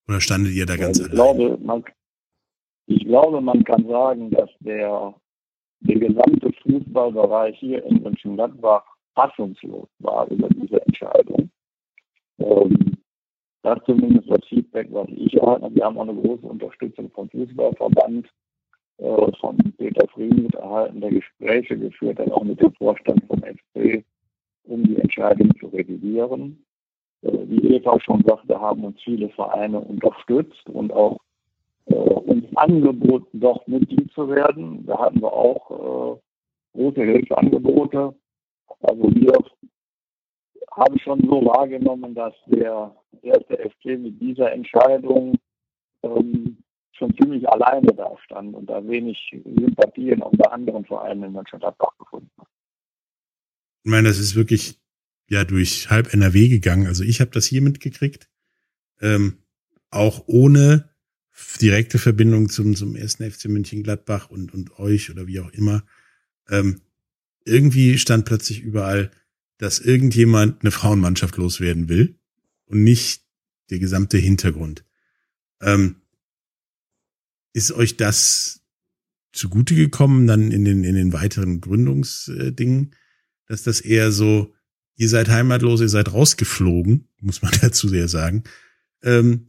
Oder 0.07 0.21
standet 0.21 0.53
ihr 0.53 0.65
da 0.65 0.77
ganz 0.77 0.99
ich 0.99 1.09
Glaube, 1.09 1.57
man, 1.63 1.83
ich 2.87 3.05
glaube, 3.05 3.41
man 3.41 3.63
kann 3.63 3.87
sagen, 3.87 4.29
dass 4.31 4.49
der, 4.59 5.13
der 5.81 5.99
gesamte 5.99 6.51
Fußballbereich 6.63 7.57
hier 7.59 7.83
in 7.85 8.01
Mönchengladbach 8.03 8.83
fassungslos 9.15 9.87
war 9.99 10.29
über 10.29 10.49
diese 10.49 10.81
Entscheidung. 10.85 11.49
Ähm, 12.39 12.97
das 13.63 13.77
ist 13.77 13.85
zumindest 13.85 14.29
das 14.29 14.43
Feedback, 14.47 14.87
was 14.91 15.07
ich 15.09 15.33
erhalte. 15.35 15.73
Wir 15.73 15.85
haben 15.85 15.97
auch 15.97 16.07
eine 16.07 16.19
große 16.19 16.45
Unterstützung 16.45 17.11
vom 17.11 17.29
Fußballverband, 17.29 18.27
äh, 18.97 19.31
von 19.39 19.57
Peter 19.77 20.07
Frieden 20.09 20.49
erhalten, 20.53 21.01
der 21.01 21.11
Gespräche 21.11 21.77
geführt 21.77 22.19
hat, 22.19 22.31
auch 22.31 22.43
mit 22.43 22.59
dem 22.59 22.73
Vorstand 22.73 23.23
vom 23.27 23.41
FC, 23.41 24.03
um 24.71 24.83
die 24.83 24.97
Entscheidung 24.97 25.51
zu 25.59 25.67
revidieren. 25.67 26.63
Äh, 27.21 27.31
wie 27.45 27.75
Eva 27.75 27.99
schon 27.99 28.23
sagte, 28.25 28.59
haben 28.59 28.85
uns 28.85 29.01
viele 29.03 29.29
Vereine 29.29 29.79
unterstützt 29.79 30.67
und 30.69 30.91
auch 30.93 31.17
äh, 31.85 31.93
uns 31.95 32.45
angeboten, 32.55 33.39
doch 33.39 33.65
Mitglied 33.67 34.11
zu 34.13 34.29
werden. 34.29 34.85
Da 34.85 34.97
hatten 34.99 35.21
wir 35.21 35.33
auch 35.33 35.71
äh, 35.71 36.77
große 36.77 37.03
Hilfeangebote. 37.03 38.15
Also 38.81 39.03
wir 39.15 39.33
haben 40.71 40.99
schon 40.99 41.19
so 41.21 41.45
wahrgenommen, 41.45 42.15
dass 42.15 42.33
der 42.45 42.95
erste 43.21 43.57
FC 43.57 43.99
mit 43.99 44.19
dieser 44.21 44.51
Entscheidung 44.51 45.37
ähm, 46.03 46.57
schon 46.93 47.13
ziemlich 47.17 47.47
alleine 47.49 47.87
da 47.87 48.15
stand 48.23 48.55
und 48.55 48.69
da 48.69 48.85
wenig 48.87 49.17
Sympathien 49.43 50.23
auch 50.23 50.31
bei 50.31 50.49
anderen 50.49 50.85
Vereinen 50.85 51.23
in 51.23 51.33
Mönchengladbach 51.33 51.97
gefunden 51.97 52.31
hat. 52.37 52.47
Ich 53.83 53.89
meine, 53.89 54.07
das 54.07 54.19
ist 54.19 54.35
wirklich 54.35 54.79
ja 55.29 55.43
durch 55.43 55.89
halb 55.89 56.13
NRW 56.13 56.49
gegangen. 56.49 56.87
Also 56.87 57.03
ich 57.03 57.21
habe 57.21 57.31
das 57.31 57.45
hier 57.45 57.61
mitgekriegt, 57.61 58.29
ähm, 58.99 59.37
auch 59.89 60.23
ohne 60.27 60.89
direkte 61.59 61.97
Verbindung 61.97 62.49
zum, 62.49 62.75
zum 62.75 62.95
ersten 62.95 63.29
FC 63.29 63.45
München 63.45 63.83
Gladbach 63.83 64.29
und, 64.29 64.53
und 64.53 64.77
euch 64.79 65.09
oder 65.09 65.27
wie 65.27 65.39
auch 65.39 65.49
immer. 65.51 65.83
Ähm, 66.49 66.81
irgendwie 67.45 67.97
stand 67.97 68.25
plötzlich 68.25 68.61
überall, 68.61 69.11
dass 69.57 69.79
irgendjemand 69.79 70.61
eine 70.61 70.71
Frauenmannschaft 70.71 71.37
loswerden 71.37 71.89
will 71.89 72.19
und 72.65 72.83
nicht 72.83 73.23
der 73.69 73.79
gesamte 73.79 74.17
Hintergrund. 74.17 74.85
Ähm, 75.61 75.97
ist 77.53 77.71
euch 77.71 77.97
das 77.97 78.61
zugute 79.31 79.75
gekommen 79.75 80.27
dann 80.27 80.51
in 80.51 80.65
den, 80.65 80.83
in 80.83 80.95
den 80.95 81.13
weiteren 81.13 81.61
Gründungsdingen, 81.61 82.95
dass 83.51 83.63
das 83.63 83.81
eher 83.81 84.11
so, 84.11 84.47
ihr 84.95 85.09
seid 85.09 85.29
heimatlos, 85.29 85.81
ihr 85.81 85.89
seid 85.89 86.13
rausgeflogen, 86.13 87.09
muss 87.19 87.41
man 87.41 87.51
dazu 87.61 87.89
sehr 87.89 88.07
sagen, 88.07 88.43
ähm, 89.03 89.47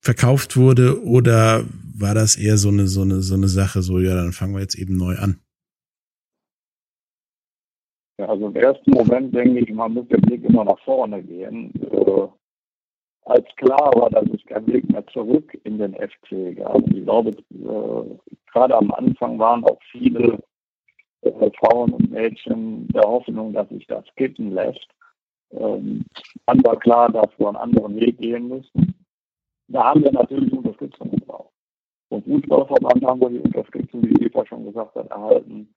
verkauft 0.00 0.56
wurde 0.56 1.02
oder 1.04 1.64
war 1.98 2.14
das 2.14 2.36
eher 2.36 2.56
so 2.58 2.68
eine, 2.68 2.86
so 2.86 3.02
eine, 3.02 3.22
so 3.22 3.34
eine 3.34 3.48
Sache, 3.48 3.82
so, 3.82 3.98
ja, 3.98 4.14
dann 4.14 4.32
fangen 4.32 4.54
wir 4.54 4.60
jetzt 4.60 4.78
eben 4.78 4.96
neu 4.96 5.16
an? 5.16 5.40
Ja, 8.18 8.28
also 8.28 8.46
im 8.46 8.54
ersten 8.54 8.92
Moment 8.92 9.34
denke 9.34 9.60
ich, 9.60 9.72
man 9.72 9.94
muss 9.94 10.06
den 10.08 10.20
Blick 10.22 10.44
immer 10.44 10.64
nach 10.64 10.78
vorne 10.84 11.22
gehen. 11.22 11.72
Äh, 11.82 12.28
als 13.24 13.46
klar 13.56 13.90
war, 13.96 14.10
dass 14.10 14.26
es 14.32 14.46
kein 14.46 14.64
Blick 14.64 14.88
mehr 14.88 15.04
zurück 15.08 15.58
in 15.64 15.78
den 15.78 15.94
FC 15.94 16.56
gab. 16.56 16.80
Ich 16.88 17.02
glaube, 17.02 17.30
äh, 17.30 18.34
gerade 18.52 18.76
am 18.76 18.92
Anfang 18.92 19.38
waren 19.40 19.64
auch 19.64 19.80
viele 19.90 20.38
äh, 21.26 21.50
Frauen 21.58 21.92
und 21.92 22.10
Mädchen 22.10 22.88
der 22.88 23.02
Hoffnung, 23.02 23.52
dass 23.52 23.68
sich 23.68 23.86
das 23.86 24.04
kitten 24.16 24.52
lässt. 24.52 24.86
Ähm, 25.50 26.04
dann 26.46 26.64
war 26.64 26.78
klar, 26.78 27.10
dass 27.10 27.28
wir 27.38 27.48
einen 27.48 27.56
anderen 27.56 27.96
Weg 27.96 28.18
gehen 28.18 28.48
müssen. 28.48 28.94
Da 29.68 29.84
haben 29.84 30.02
wir 30.02 30.12
natürlich 30.12 30.52
Unterstützung 30.52 31.10
gebraucht. 31.10 31.52
Vom 32.08 32.22
Fußballverband 32.22 33.04
haben 33.04 33.20
wir 33.20 33.30
die 33.30 33.40
Unterstützung, 33.40 34.02
wie 34.02 34.26
Eva 34.26 34.46
schon 34.46 34.66
gesagt 34.66 34.94
hat, 34.94 35.10
erhalten. 35.10 35.68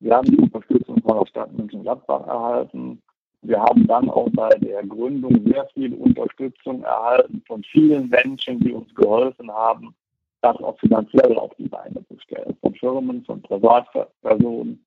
Wir 0.00 0.16
haben 0.16 0.30
die 0.30 0.38
Unterstützung 0.38 1.00
von 1.02 1.18
der 1.18 1.26
Stadt 1.26 1.52
München-Gladbach 1.52 2.26
erhalten. 2.26 3.02
Wir 3.42 3.60
haben 3.60 3.86
dann 3.86 4.08
auch 4.10 4.28
bei 4.32 4.48
der 4.50 4.84
Gründung 4.86 5.44
sehr 5.44 5.66
viel 5.74 5.94
Unterstützung 5.94 6.82
erhalten 6.82 7.42
von 7.46 7.62
vielen 7.64 8.08
Menschen, 8.08 8.60
die 8.60 8.72
uns 8.72 8.92
geholfen 8.94 9.50
haben, 9.50 9.94
das 10.40 10.56
auch 10.58 10.78
finanziell 10.78 11.36
auf 11.36 11.52
die 11.58 11.68
Beine 11.68 12.04
zu 12.08 12.18
stellen. 12.20 12.56
Von 12.60 12.74
Firmen, 12.74 13.24
von 13.24 13.42
Privatpersonen. 13.42 14.84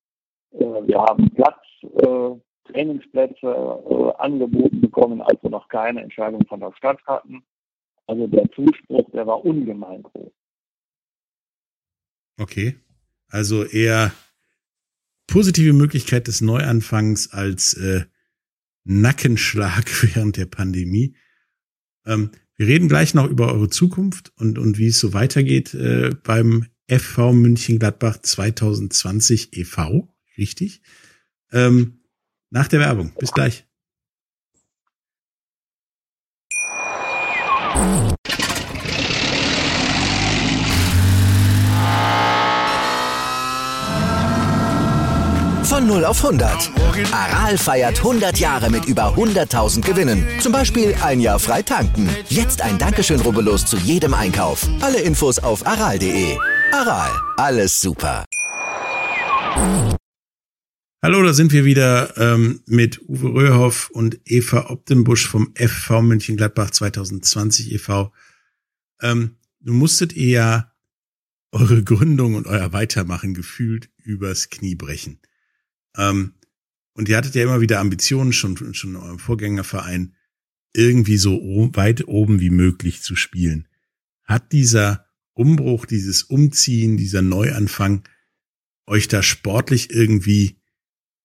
Äh, 0.52 0.60
wir 0.60 1.00
haben 1.00 1.30
Platz, 1.32 1.60
äh, 1.84 2.72
Trainingsplätze 2.72 3.48
äh, 3.48 4.22
angeboten 4.22 4.82
bekommen, 4.82 5.22
als 5.22 5.42
wir 5.44 5.50
noch 5.50 5.68
keine 5.68 6.02
Entscheidung 6.02 6.46
von 6.48 6.60
der 6.60 6.74
Stadt 6.78 7.00
hatten. 7.06 7.44
Also 8.08 8.28
der 8.28 8.50
Zuspruch, 8.52 9.10
der 9.12 9.28
war 9.28 9.44
ungemein 9.44 10.04
groß. 10.04 10.32
Okay. 12.40 12.76
Also 13.30 13.64
eher 13.64 14.12
positive 15.28 15.74
Möglichkeit 15.74 16.28
des 16.28 16.42
Neuanfangs 16.42 17.32
als 17.32 17.74
äh, 17.76 18.06
Nackenschlag 18.84 19.86
während 20.16 20.38
der 20.38 20.46
Pandemie. 20.46 21.16
Ähm, 22.06 22.32
wir 22.62 22.68
reden 22.68 22.90
gleich 22.90 23.16
noch 23.16 23.28
über 23.28 23.52
eure 23.52 23.70
Zukunft 23.70 24.34
und, 24.36 24.60
und 24.60 24.78
wie 24.78 24.86
es 24.86 25.00
so 25.00 25.14
weitergeht 25.14 25.74
äh, 25.74 26.12
beim 26.24 26.68
FV 26.88 27.34
München 27.34 27.80
Gladbach 27.80 28.20
2020 28.22 29.58
e.V. 29.58 30.14
Richtig. 30.38 30.84
Ähm, 31.52 32.02
nach 32.52 32.68
der 32.68 32.80
Werbung. 32.80 33.14
Bis 33.18 33.32
gleich. 33.32 33.66
Von 45.82 45.88
0 45.88 46.06
auf 46.06 46.24
100. 46.24 46.70
Aral 47.12 47.58
feiert 47.58 47.98
100 47.98 48.38
Jahre 48.38 48.70
mit 48.70 48.86
über 48.86 49.16
100.000 49.16 49.82
Gewinnen. 49.82 50.28
Zum 50.40 50.52
Beispiel 50.52 50.94
ein 51.02 51.20
Jahr 51.20 51.40
frei 51.40 51.64
tanken. 51.64 52.08
Jetzt 52.30 52.62
ein 52.62 52.78
Dankeschön, 52.78 53.20
rubbellos 53.20 53.66
zu 53.66 53.78
jedem 53.78 54.14
Einkauf. 54.14 54.68
Alle 54.82 55.02
Infos 55.02 55.40
auf 55.40 55.66
aral.de. 55.66 56.38
Aral, 56.72 57.10
alles 57.38 57.82
super. 57.82 58.26
Hallo, 61.02 61.24
da 61.24 61.34
sind 61.34 61.52
wir 61.52 61.66
wieder 61.66 62.16
ähm, 62.16 62.62
mit 62.68 63.02
Uwe 63.10 63.34
Röhoff 63.34 63.90
und 63.90 64.20
Eva 64.26 64.70
Optenbusch 64.70 65.28
vom 65.28 65.52
FV 65.56 66.04
München-Gladbach 66.04 66.70
2020 66.70 67.72
e.V. 67.72 68.14
Ähm, 69.02 69.38
du 69.62 69.74
musstet 69.74 70.16
eher 70.16 70.74
eure 71.52 71.84
Gründung 71.84 72.36
und 72.36 72.46
euer 72.46 72.72
Weitermachen 72.72 73.34
gefühlt 73.34 73.90
übers 73.98 74.52
Knie 74.52 74.76
brechen. 74.76 75.20
Ähm, 75.98 76.34
Und 76.94 77.10
ihr 77.10 77.18
hattet 77.18 77.36
ja 77.36 77.44
immer 77.44 77.62
wieder 77.62 77.80
Ambitionen, 77.80 78.34
schon, 78.34 78.74
schon 78.74 78.92
in 78.92 78.96
eurem 78.98 79.20
Vorgängerverein, 79.20 80.16
irgendwie 80.74 81.18
so 81.18 81.40
weit 81.74 82.08
oben 82.08 82.40
wie 82.40 82.50
möglich 82.50 83.02
zu 83.02 83.16
spielen. 83.16 83.68
Hat 84.24 84.52
dieser 84.52 85.06
Umbruch, 85.34 85.86
dieses 85.86 86.24
Umziehen, 86.24 86.98
dieser 86.98 87.22
Neuanfang 87.22 88.04
euch 88.88 89.08
da 89.08 89.24
sportlich 89.24 89.90
irgendwie 89.92 90.60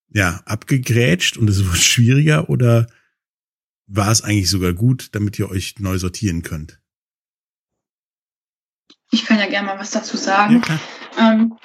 ja 0.08 0.40
abgegrätscht 0.46 1.36
und 1.36 1.48
es 1.50 1.64
wurde 1.66 1.78
schwieriger 1.78 2.48
oder 2.48 2.86
war 3.86 4.10
es 4.10 4.22
eigentlich 4.22 4.50
sogar 4.50 4.72
gut, 4.72 5.14
damit 5.14 5.38
ihr 5.38 5.48
euch 5.50 5.78
neu 5.78 5.98
sortieren 5.98 6.42
könnt? 6.42 6.80
Ich 9.10 9.24
kann 9.24 9.38
ja 9.38 9.48
gerne 9.48 9.66
mal 9.66 9.78
was 9.78 9.90
dazu 9.90 10.16
sagen. 10.16 10.62
Ja, 10.66 10.80
ähm, 11.32 11.56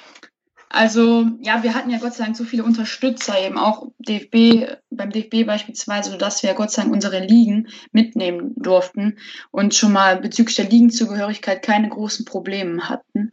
also 0.72 1.26
ja, 1.40 1.62
wir 1.62 1.74
hatten 1.74 1.90
ja 1.90 1.98
Gott 1.98 2.14
sei 2.14 2.24
Dank 2.24 2.36
so 2.36 2.44
viele 2.44 2.64
Unterstützer, 2.64 3.38
eben 3.38 3.58
auch 3.58 3.88
DFB, 3.98 4.78
beim 4.90 5.10
DFB 5.10 5.44
beispielsweise, 5.46 6.10
sodass 6.10 6.42
wir 6.42 6.54
Gott 6.54 6.70
sei 6.70 6.82
Dank 6.82 6.94
unsere 6.94 7.20
Ligen 7.20 7.68
mitnehmen 7.92 8.54
durften 8.56 9.18
und 9.50 9.74
schon 9.74 9.92
mal 9.92 10.16
bezüglich 10.16 10.56
der 10.56 10.70
Ligenzugehörigkeit 10.70 11.62
keine 11.62 11.90
großen 11.90 12.24
Probleme 12.24 12.88
hatten. 12.88 13.32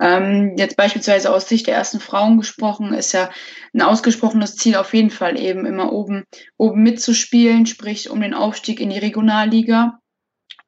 Ähm, 0.00 0.54
jetzt 0.56 0.76
beispielsweise 0.76 1.32
aus 1.32 1.48
Sicht 1.48 1.68
der 1.68 1.76
ersten 1.76 2.00
Frauen 2.00 2.38
gesprochen, 2.38 2.92
ist 2.92 3.12
ja 3.12 3.30
ein 3.72 3.82
ausgesprochenes 3.82 4.56
Ziel 4.56 4.74
auf 4.74 4.92
jeden 4.92 5.10
Fall 5.10 5.38
eben 5.38 5.66
immer 5.66 5.92
oben, 5.92 6.24
oben 6.56 6.82
mitzuspielen, 6.82 7.66
sprich 7.66 8.10
um 8.10 8.20
den 8.20 8.34
Aufstieg 8.34 8.80
in 8.80 8.90
die 8.90 8.98
Regionalliga. 8.98 10.00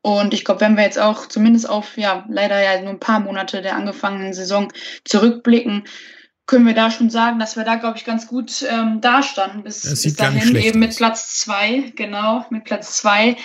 Und 0.02 0.34
ich 0.34 0.44
glaube, 0.44 0.60
wenn 0.60 0.76
wir 0.76 0.82
jetzt 0.82 0.98
auch 0.98 1.26
zumindest 1.26 1.68
auf, 1.68 1.96
ja, 1.96 2.24
leider 2.28 2.60
ja 2.60 2.80
nur 2.80 2.90
ein 2.90 3.00
paar 3.00 3.20
Monate 3.20 3.62
der 3.62 3.76
angefangenen 3.76 4.34
Saison 4.34 4.72
zurückblicken, 5.04 5.84
können 6.46 6.66
wir 6.66 6.74
da 6.74 6.90
schon 6.90 7.08
sagen, 7.08 7.38
dass 7.38 7.56
wir 7.56 7.64
da, 7.64 7.76
glaube 7.76 7.96
ich, 7.96 8.04
ganz 8.04 8.26
gut 8.26 8.64
ähm, 8.68 9.00
dastanden 9.00 9.62
bis, 9.62 9.82
bis 9.82 10.16
dahin, 10.16 10.56
eben 10.56 10.80
mit 10.80 10.96
Platz 10.96 11.38
zwei, 11.38 11.92
genau, 11.94 12.44
mit 12.50 12.64
Platz 12.64 12.96
zwei. 12.98 13.36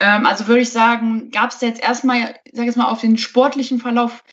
Ähm, 0.00 0.26
also 0.26 0.48
würde 0.48 0.62
ich 0.62 0.70
sagen, 0.70 1.30
gab 1.30 1.50
es 1.50 1.58
da 1.58 1.66
jetzt 1.66 1.82
erstmal, 1.82 2.34
ich 2.44 2.52
sage 2.54 2.66
jetzt 2.66 2.76
mal, 2.76 2.90
auf 2.90 3.00
den 3.00 3.16
sportlichen 3.16 3.78
Verlauf 3.78 4.24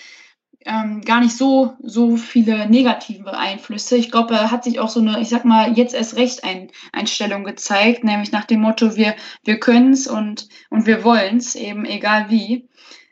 ähm, 0.68 1.02
gar 1.02 1.22
nicht 1.22 1.36
so, 1.36 1.76
so 1.82 2.18
viele 2.18 2.70
negative 2.70 3.38
Einflüsse. 3.38 3.96
Ich 3.96 4.12
glaube, 4.12 4.36
er 4.36 4.52
hat 4.52 4.66
sich 4.66 4.80
auch 4.80 4.90
so 4.90 5.00
eine, 5.00 5.22
ich 5.22 5.30
sag 5.30 5.46
mal, 5.46 5.78
jetzt 5.78 5.96
erst 5.96 6.18
recht 6.18 6.44
ein, 6.44 6.70
Einstellung 6.92 7.46
gezeigt, 7.46 8.04
nämlich 8.04 8.34
nach 8.34 8.44
dem 8.44 8.62
Motto, 8.62 8.98
wir, 8.98 9.16
wir 9.46 9.60
können 9.60 9.94
es 9.94 10.08
und, 10.08 10.50
und 10.70 10.86
wir 10.86 11.06
wollen 11.06 11.38
es, 11.38 11.56
eben 11.56 11.86
egal 11.86 12.30
wie. 12.30 12.68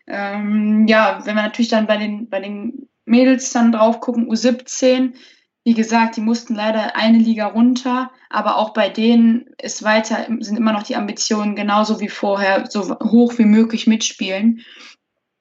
Ähm, 0.05 0.85
ja, 0.87 1.21
wenn 1.23 1.35
wir 1.35 1.43
natürlich 1.43 1.69
dann 1.69 1.87
bei 1.87 1.95
den, 1.97 2.29
bei 2.29 2.41
den 2.41 2.89
Mädels 3.05 3.51
dann 3.51 3.71
drauf 3.71 4.01
gucken, 4.01 4.29
U17, 4.29 5.13
wie 5.63 5.73
gesagt, 5.73 6.17
die 6.17 6.21
mussten 6.21 6.55
leider 6.55 6.95
eine 6.97 7.17
Liga 7.17 7.47
runter, 7.47 8.11
aber 8.29 8.57
auch 8.57 8.73
bei 8.73 8.89
denen 8.89 9.45
ist 9.61 9.81
weiter, 9.81 10.27
sind 10.41 10.57
immer 10.57 10.73
noch 10.73 10.83
die 10.83 10.97
Ambitionen 10.97 11.55
genauso 11.55 12.01
wie 12.01 12.09
vorher, 12.09 12.65
so 12.69 12.99
hoch 12.99 13.37
wie 13.37 13.45
möglich 13.45 13.87
mitspielen. 13.87 14.61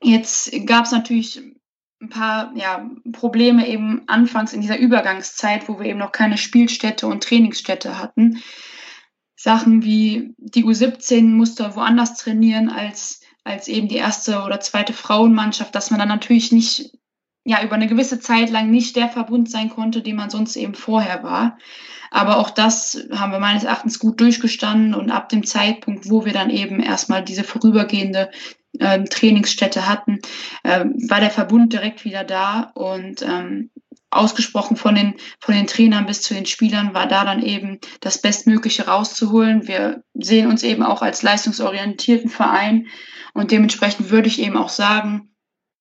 Jetzt 0.00 0.52
gab 0.66 0.84
es 0.84 0.92
natürlich 0.92 1.42
ein 2.04 2.08
paar 2.10 2.52
ja, 2.54 2.88
Probleme 3.12 3.66
eben 3.66 4.02
anfangs 4.06 4.52
in 4.52 4.60
dieser 4.60 4.78
Übergangszeit, 4.78 5.68
wo 5.68 5.78
wir 5.78 5.86
eben 5.86 5.98
noch 5.98 6.12
keine 6.12 6.36
Spielstätte 6.36 7.06
und 7.06 7.24
Trainingsstätte 7.24 7.98
hatten. 7.98 8.42
Sachen 9.36 9.82
wie 9.82 10.34
die 10.38 10.64
U17 10.64 11.22
musste 11.24 11.74
woanders 11.76 12.16
trainieren 12.16 12.68
als, 12.68 13.20
als 13.42 13.68
eben 13.68 13.88
die 13.88 13.96
erste 13.96 14.42
oder 14.42 14.60
zweite 14.60 14.92
Frauenmannschaft, 14.92 15.74
dass 15.74 15.90
man 15.90 15.98
dann 15.98 16.08
natürlich 16.08 16.52
nicht, 16.52 16.92
ja, 17.44 17.62
über 17.62 17.74
eine 17.74 17.86
gewisse 17.88 18.20
Zeit 18.20 18.50
lang 18.50 18.70
nicht 18.70 18.96
der 18.96 19.08
Verbund 19.08 19.50
sein 19.50 19.70
konnte, 19.70 20.02
den 20.02 20.16
man 20.16 20.30
sonst 20.30 20.56
eben 20.56 20.74
vorher 20.74 21.22
war. 21.22 21.58
Aber 22.10 22.38
auch 22.38 22.50
das 22.50 23.06
haben 23.12 23.32
wir 23.32 23.40
meines 23.40 23.64
Erachtens 23.64 23.98
gut 23.98 24.20
durchgestanden 24.20 24.94
und 24.94 25.10
ab 25.10 25.28
dem 25.30 25.44
Zeitpunkt, 25.44 26.08
wo 26.08 26.24
wir 26.24 26.32
dann 26.32 26.48
eben 26.48 26.80
erstmal 26.80 27.24
diese 27.24 27.44
vorübergehende 27.44 28.30
äh, 28.78 29.04
Trainingsstätte 29.04 29.86
hatten, 29.86 30.20
äh, 30.62 30.84
war 31.08 31.20
der 31.20 31.30
Verbund 31.30 31.72
direkt 31.72 32.04
wieder 32.04 32.24
da 32.24 32.72
und 32.74 33.22
ähm, 33.22 33.70
ausgesprochen 34.10 34.76
von 34.76 34.94
den, 34.94 35.14
von 35.40 35.54
den 35.54 35.66
Trainern 35.66 36.06
bis 36.06 36.22
zu 36.22 36.34
den 36.34 36.46
Spielern 36.46 36.94
war 36.94 37.08
da 37.08 37.24
dann 37.24 37.42
eben 37.42 37.80
das 38.00 38.20
Bestmögliche 38.20 38.86
rauszuholen. 38.86 39.66
Wir 39.66 40.04
sehen 40.14 40.48
uns 40.48 40.62
eben 40.62 40.82
auch 40.82 41.02
als 41.02 41.22
leistungsorientierten 41.22 42.30
Verein 42.30 42.86
und 43.32 43.50
dementsprechend 43.50 44.10
würde 44.10 44.28
ich 44.28 44.40
eben 44.40 44.56
auch 44.56 44.68
sagen, 44.68 45.30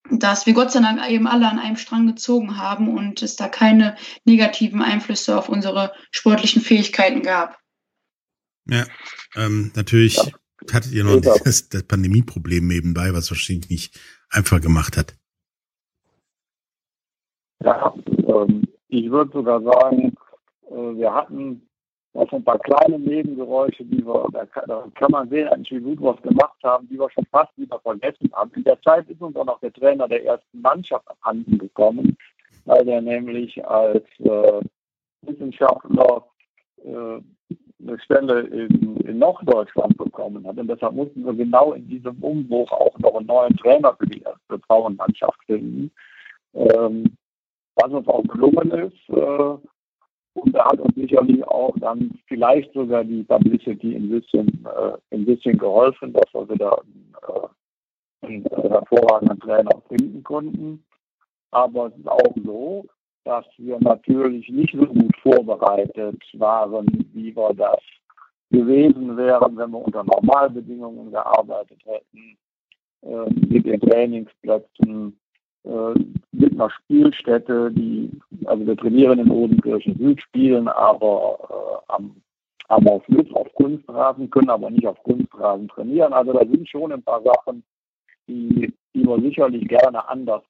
dass 0.10 0.46
wir 0.46 0.54
Gott 0.54 0.72
sei 0.72 0.82
Dank 0.82 1.08
eben 1.10 1.28
alle 1.28 1.48
an 1.48 1.60
einem 1.60 1.78
Strang 1.78 2.08
gezogen 2.08 2.58
haben 2.58 2.90
und 2.90 3.22
es 3.22 3.36
da 3.36 3.48
keine 3.48 3.96
negativen 4.26 4.82
Einflüsse 4.82 5.38
auf 5.38 5.48
unsere 5.48 5.94
sportlichen 6.12 6.62
Fähigkeiten 6.62 7.22
gab. 7.22 7.58
Ja, 8.66 8.86
ähm, 9.36 9.72
natürlich 9.76 10.18
ja 10.18 10.32
hattet 10.72 10.92
ihr 10.92 11.04
noch 11.04 11.20
das, 11.20 11.70
das 11.70 11.84
Pandemieproblem 11.84 12.68
nebenbei, 12.68 13.14
was 13.14 13.32
wahrscheinlich 13.32 13.70
nicht 13.70 14.00
einfach 14.30 14.62
gemacht 14.62 14.98
hat. 14.98 15.16
Ja, 17.64 17.94
ähm, 18.28 18.64
ich 18.90 19.10
würde 19.10 19.32
sogar 19.32 19.62
sagen, 19.62 20.14
äh, 20.70 20.74
wir 20.74 21.14
hatten 21.14 21.68
auch 22.14 22.32
ein 22.32 22.44
paar 22.44 22.60
kleine 22.60 23.00
Nebengeräusche, 23.00 23.84
die 23.86 24.06
wir, 24.06 24.28
da 24.32 24.46
kann, 24.46 24.66
da 24.68 24.86
kann 24.96 25.12
man 25.12 25.30
sehen, 25.30 25.48
eigentlich 25.48 25.72
wie 25.72 25.96
gut 25.96 26.02
wir 26.02 26.16
es 26.16 26.22
gemacht 26.22 26.58
haben, 26.64 26.88
die 26.88 27.00
wir 27.00 27.10
schon 27.10 27.26
fast 27.32 27.58
wieder 27.58 27.80
vergessen 27.80 28.30
haben. 28.34 28.52
In 28.56 28.64
der 28.64 28.80
Zeit 28.82 29.10
ist 29.10 29.22
uns 29.22 29.36
auch 29.36 29.46
noch 29.46 29.60
der 29.62 29.74
Trainer 29.74 30.08
der 30.08 30.24
ersten 30.24 30.62
Mannschaft 30.62 31.08
abhanden 31.08 31.58
gekommen, 31.58 32.16
weil 32.66 32.86
der 32.86 33.02
nämlich 33.02 33.66
als 33.66 34.04
äh, 34.20 34.62
Wissenschaftler 35.22 36.28
äh, 36.84 37.22
eine 37.88 38.00
Stelle 38.00 38.42
in, 38.42 38.98
in 38.98 39.20
Norddeutschland 39.20 39.98
bekommen 39.98 40.46
hat. 40.48 40.58
Und 40.58 40.68
deshalb 40.68 40.94
mussten 40.94 41.26
wir 41.26 41.34
genau 41.34 41.74
in 41.74 41.88
diesem 41.88 42.16
Umbruch 42.24 42.72
auch 42.72 42.98
noch 43.00 43.16
einen 43.16 43.28
neuen 43.28 43.56
Trainer 43.58 43.96
für 44.00 44.08
die 44.08 44.22
erste 44.22 44.60
Frauenmannschaft 44.68 45.40
finden. 45.46 45.92
Ähm, 46.54 47.16
was 47.76 47.92
uns 47.92 48.08
auch 48.08 48.24
gelungen 48.24 48.72
ist. 48.72 49.10
Äh, 49.10 49.58
und 50.36 50.52
da 50.52 50.66
hat 50.66 50.80
uns 50.80 50.96
sicherlich 50.96 51.44
auch 51.48 51.74
dann 51.80 52.12
vielleicht 52.28 52.74
sogar 52.74 53.04
die 53.04 53.24
Publicity 53.24 53.96
ein 53.96 54.10
bisschen, 54.10 54.66
äh, 54.66 55.16
ein 55.16 55.26
bisschen 55.26 55.58
geholfen, 55.58 56.14
dass 56.14 56.34
wir 56.34 56.50
wieder 56.50 56.82
äh, 57.28 58.26
einen 58.26 58.44
hervorragenden 58.44 59.40
Trainer 59.40 59.82
finden 59.88 60.24
konnten. 60.24 60.84
Aber 61.52 61.88
es 61.88 61.98
ist 61.98 62.08
auch 62.08 62.36
so, 62.44 62.86
dass 63.26 63.46
wir 63.58 63.80
natürlich 63.80 64.50
nicht 64.50 64.74
so 64.74 64.86
gut 64.86 65.16
vorbereitet 65.22 66.22
waren, 66.34 66.88
wie 67.14 67.36
wir 67.36 67.54
das 67.54 67.80
gewesen 68.52 69.18
wären, 69.18 69.58
wenn 69.58 69.72
wir 69.72 69.80
unter 69.80 70.04
Normalbedingungen 70.04 71.12
gearbeitet 71.12 71.80
hätten, 71.86 72.38
äh, 73.02 73.30
mit 73.48 73.66
den 73.66 73.80
Trainingsplätzen, 73.82 75.18
äh, 75.64 75.94
mit 76.32 76.54
einer 76.54 76.70
Spielstätte, 76.70 77.72
die, 77.72 78.12
also 78.46 78.66
wir 78.68 78.78
trainieren 78.78 79.20
in 79.20 79.32
Odenkirchen 79.32 79.98
Süd, 79.98 80.22
spielen 80.22 80.68
aber 80.68 81.40
äh, 81.90 81.94
am, 81.94 82.16
am 82.68 82.88
auf 82.88 83.04
auf 83.34 83.54
Kunstrasen, 83.56 84.30
können 84.30 84.50
aber 84.50 84.70
nicht 84.70 84.86
auf 84.86 85.02
Kunstrasen 85.04 85.68
trainieren. 85.70 86.14
Also 86.14 86.34
da 86.34 86.46
sind 86.46 86.68
schon 86.68 86.92
ein 86.92 87.04
paar 87.04 87.22
Sachen, 87.24 87.64
die, 88.28 88.74
die 88.94 89.06
wir 89.06 89.20
sicherlich 89.22 89.68
gerne 89.68 90.08
anders 90.08 90.44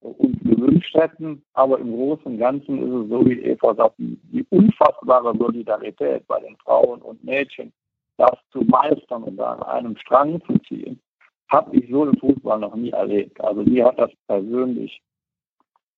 uns 0.00 0.36
gewünscht 0.56 0.94
hätten. 0.94 1.42
Aber 1.54 1.78
im 1.78 1.92
Großen 1.92 2.26
und 2.26 2.38
Ganzen 2.38 2.78
ist 2.78 3.04
es 3.04 3.10
so, 3.10 3.26
wie 3.26 3.40
Eva 3.40 3.74
sagt, 3.74 3.94
die 3.98 4.44
unfassbare 4.50 5.36
Solidarität 5.36 6.26
bei 6.26 6.40
den 6.40 6.56
Frauen 6.56 7.00
und 7.02 7.22
Mädchen, 7.24 7.72
das 8.16 8.36
zu 8.50 8.60
meistern 8.62 9.24
und 9.24 9.36
da 9.36 9.54
an 9.54 9.62
einem 9.62 9.96
Strang 9.98 10.40
zu 10.46 10.58
ziehen, 10.60 11.00
habe 11.48 11.76
ich 11.76 11.90
so 11.90 12.04
im 12.04 12.16
Fußball 12.18 12.58
noch 12.58 12.74
nie 12.74 12.90
erlebt. 12.90 13.40
Also 13.40 13.62
mir 13.62 13.86
hat 13.86 13.98
das 13.98 14.10
persönlich 14.26 15.00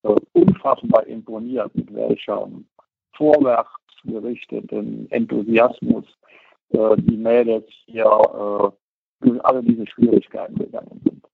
äh, 0.03 0.15
unfassbar 0.33 1.07
imponiert, 1.07 1.75
mit 1.75 1.95
welchem 1.95 2.67
vorwärts 3.17 3.71
gerichteten 4.05 5.11
Enthusiasmus 5.11 6.05
äh, 6.71 6.97
die 6.99 7.17
Mädels 7.17 7.67
hier 7.87 8.05
äh, 8.05 9.39
alle 9.43 9.63
diese 9.63 9.87
Schwierigkeiten 9.87 10.57
gegangen 10.57 11.01
sind. 11.05 11.25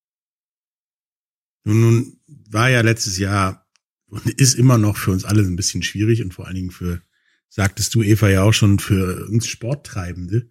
Nun, 1.65 1.81
nun 1.81 2.21
war 2.51 2.71
ja 2.71 2.83
letztes 2.83 3.19
Jahr 3.19 3.67
und 4.07 4.27
ist 4.29 4.55
immer 4.55 4.79
noch 4.79 4.97
für 4.97 5.11
uns 5.11 5.25
alle 5.25 5.43
ein 5.43 5.57
bisschen 5.57 5.83
schwierig 5.83 6.23
und 6.23 6.33
vor 6.33 6.47
allen 6.47 6.55
Dingen 6.55 6.71
für, 6.71 7.03
sagtest 7.49 7.95
du, 7.95 8.03
Eva, 8.03 8.29
ja 8.29 8.43
auch 8.43 8.53
schon 8.53 8.79
für 8.79 9.27
uns 9.29 9.49
Sporttreibende. 9.49 10.49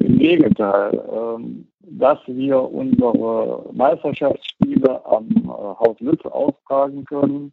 Im 0.09 0.19
Gegenteil, 0.19 1.05
ähm, 1.13 1.69
dass 1.83 2.19
wir 2.27 2.59
unsere 2.63 3.69
Meisterschaftsspiele 3.75 5.05
am 5.05 5.29
äh, 5.29 5.49
Haus 5.49 6.01
Lütz 6.01 6.25
austragen 6.25 7.05
können, 7.05 7.53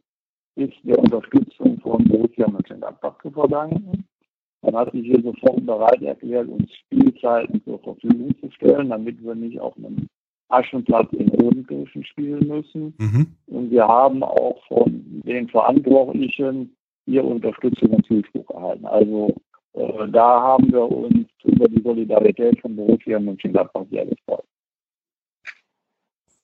ist 0.55 0.73
der 0.83 0.97
Unterstützung 0.97 1.77
von 1.81 2.05
Borussia 2.05 2.47
Mönchengladbach 2.49 3.17
zu 3.21 3.29
verdanken. 3.31 4.05
Man 4.61 4.73
hat 4.73 4.93
sich 4.93 5.05
hier 5.05 5.21
sofort 5.21 5.65
bereit 5.65 6.01
erklärt, 6.01 6.47
uns 6.47 6.71
Spielzeiten 6.73 7.61
zur 7.65 7.77
Verfügung 7.79 8.33
zu 8.39 8.49
stellen, 8.51 8.87
damit 8.87 9.21
wir 9.21 9.35
nicht 9.35 9.59
auf 9.59 9.75
einem 9.75 10.07
Aschenplatz 10.47 11.11
in 11.11 11.27
Rodenkirchen 11.27 12.05
spielen 12.05 12.47
müssen. 12.47 12.93
Mhm. 12.97 13.27
Und 13.47 13.69
wir 13.69 13.85
haben 13.85 14.23
auch 14.23 14.63
von 14.69 15.21
den 15.25 15.49
Verantwortlichen 15.49 16.73
hier 17.05 17.25
Unterstützung 17.25 17.89
und 17.89 18.05
Zuspruch 18.05 18.49
erhalten. 18.49 18.85
Also 18.85 19.35
äh, 19.75 20.11
da 20.11 20.41
haben 20.41 20.71
wir 20.71 20.83
uns 20.83 21.27
über 21.43 21.67
die 21.67 21.81
Solidarität 21.81 22.59
von 22.61 22.75
Borussia 22.75 23.19
Mönchengladbach 23.19 23.85
sehr 23.91 24.05
gefreut. 24.05 24.45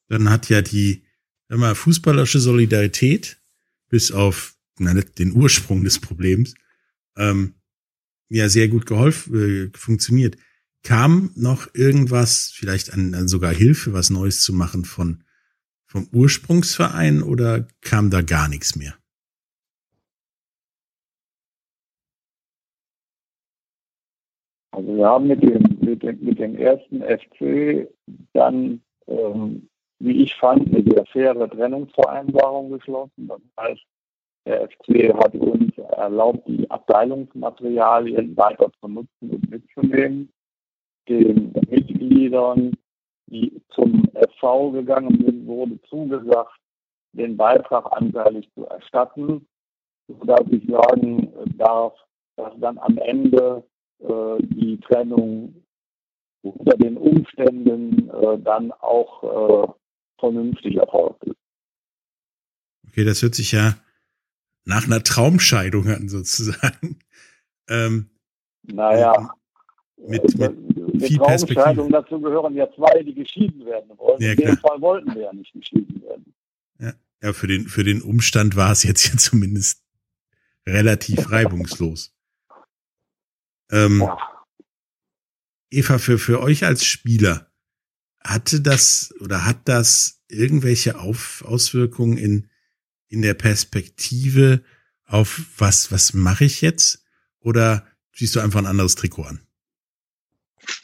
Dann 0.10 0.30
hat 0.30 0.50
ja 0.50 0.62
die 0.62 1.04
immer 1.50 1.76
fußballerische 1.76 2.40
Solidarität 2.40 3.42
bis 3.90 4.12
auf 4.12 4.56
na, 4.78 4.94
den 4.94 5.34
Ursprung 5.34 5.84
des 5.84 6.00
Problems 6.00 6.56
ähm, 7.18 7.56
ja 8.30 8.50
sehr 8.50 8.68
gut 8.68 8.86
geholfen, 8.86 9.72
äh, 9.74 9.78
funktioniert. 9.78 10.38
Kam 10.84 11.32
noch 11.36 11.68
irgendwas, 11.74 12.52
vielleicht 12.56 12.94
an, 12.94 13.14
an 13.14 13.28
sogar 13.28 13.54
Hilfe, 13.54 13.94
was 13.94 14.10
Neues 14.10 14.42
zu 14.42 14.54
machen 14.54 14.86
von 14.86 15.24
vom 15.86 16.08
Ursprungsverein 16.14 17.22
oder 17.22 17.68
kam 17.82 18.10
da 18.10 18.22
gar 18.22 18.48
nichts 18.48 18.78
mehr? 18.78 18.96
Also 24.72 24.96
wir 24.96 25.06
haben 25.06 25.28
mit 25.28 25.44
dem, 25.44 25.78
mit 25.82 26.02
dem, 26.02 26.20
mit 26.24 26.40
dem 26.40 26.56
ersten 26.56 27.02
FC 27.02 27.90
dann, 28.34 28.82
ähm, 29.08 29.70
wie 30.00 30.24
ich 30.24 30.36
fand, 30.36 30.68
eine 30.68 30.84
sehr 30.84 31.06
faire 31.08 31.50
Trennungsvereinbarung 31.50 32.72
geschlossen. 32.72 33.28
Das 33.28 33.42
heißt, 33.60 33.82
der 34.46 34.70
FC 34.70 35.14
hat 35.14 35.36
uns 35.36 35.78
erlaubt, 35.78 36.48
die 36.48 36.70
Abteilungsmaterialien 36.72 38.36
weiter 38.36 38.72
zu 38.80 38.88
nutzen 38.88 39.30
und 39.30 39.50
mitzunehmen. 39.50 40.32
Den 41.08 41.52
Mitgliedern, 41.70 42.74
die 43.28 43.62
zum 43.70 44.10
FV 44.14 44.72
gegangen 44.72 45.24
sind, 45.24 45.46
wurde 45.46 45.80
zugesagt, 45.84 46.58
den 47.14 47.36
Beitrag 47.36 47.92
anteilig 47.92 48.50
zu 48.54 48.66
erstatten, 48.66 49.46
sodass 50.08 50.46
ich 50.50 50.66
sagen 50.70 51.32
darf, 51.58 51.94
dass 52.38 52.54
dann 52.60 52.78
am 52.80 52.98
Ende 52.98 53.64
die 54.04 54.80
Trennung 54.80 55.62
unter 56.42 56.78
den 56.78 56.98
Umständen 56.98 58.10
äh, 58.10 58.40
dann 58.44 58.72
auch 58.72 59.24
äh, 59.24 59.74
vernünftig 60.20 60.76
erfolgt 60.76 61.24
ist. 61.24 61.36
Okay, 62.88 63.04
das 63.06 63.22
hört 63.22 63.36
sich 63.36 63.52
ja 63.52 63.76
nach 64.66 64.86
einer 64.86 65.04
Traumscheidung 65.04 65.88
an, 65.88 66.10
sozusagen. 66.10 67.00
Ähm, 67.70 68.10
naja, 68.64 69.34
mit, 69.96 70.24
mit 70.38 70.42
äh, 70.42 71.08
viel 71.08 71.18
Traumscheidung, 71.20 71.90
dazu 71.90 72.20
gehören 72.20 72.54
ja 72.56 72.68
zwei, 72.74 73.02
die 73.02 73.14
geschieden 73.14 73.66
werden 73.66 73.98
wollen. 73.98 74.20
Ja, 74.20 74.32
In 74.32 74.38
dem 74.38 74.58
Fall 74.58 74.82
wollten 74.82 75.14
wir 75.16 75.22
ja 75.22 75.34
nicht 75.34 75.54
geschieden 75.54 76.02
werden. 76.02 76.34
Ja, 76.80 76.94
ja 77.22 77.32
für, 77.32 77.48
den, 77.48 77.68
für 77.68 77.86
den 77.86 78.02
Umstand 78.02 78.58
war 78.58 78.72
es 78.72 78.84
jetzt 78.84 79.08
ja 79.08 79.18
zumindest 79.18 79.86
relativ 80.68 81.32
reibungslos. 81.32 82.14
Ähm, 83.72 84.02
ja. 84.02 84.18
Eva, 85.70 85.98
für, 85.98 86.20
für 86.20 86.42
euch 86.42 86.66
als 86.66 86.86
Spieler, 86.86 87.52
hatte 88.20 88.62
das 88.62 89.14
oder 89.20 89.46
hat 89.46 89.68
das 89.68 90.22
irgendwelche 90.28 91.00
Auf, 91.00 91.44
Auswirkungen 91.46 92.18
in, 92.18 92.50
in 93.08 93.22
der 93.22 93.34
Perspektive 93.34 94.64
auf 95.06 95.42
was, 95.58 95.92
was 95.92 96.14
mache 96.14 96.46
ich 96.46 96.62
jetzt? 96.62 97.04
Oder 97.40 97.86
siehst 98.16 98.36
du 98.36 98.40
einfach 98.40 98.60
ein 98.60 98.66
anderes 98.66 98.96
Trikot 98.96 99.24
an? 99.24 99.42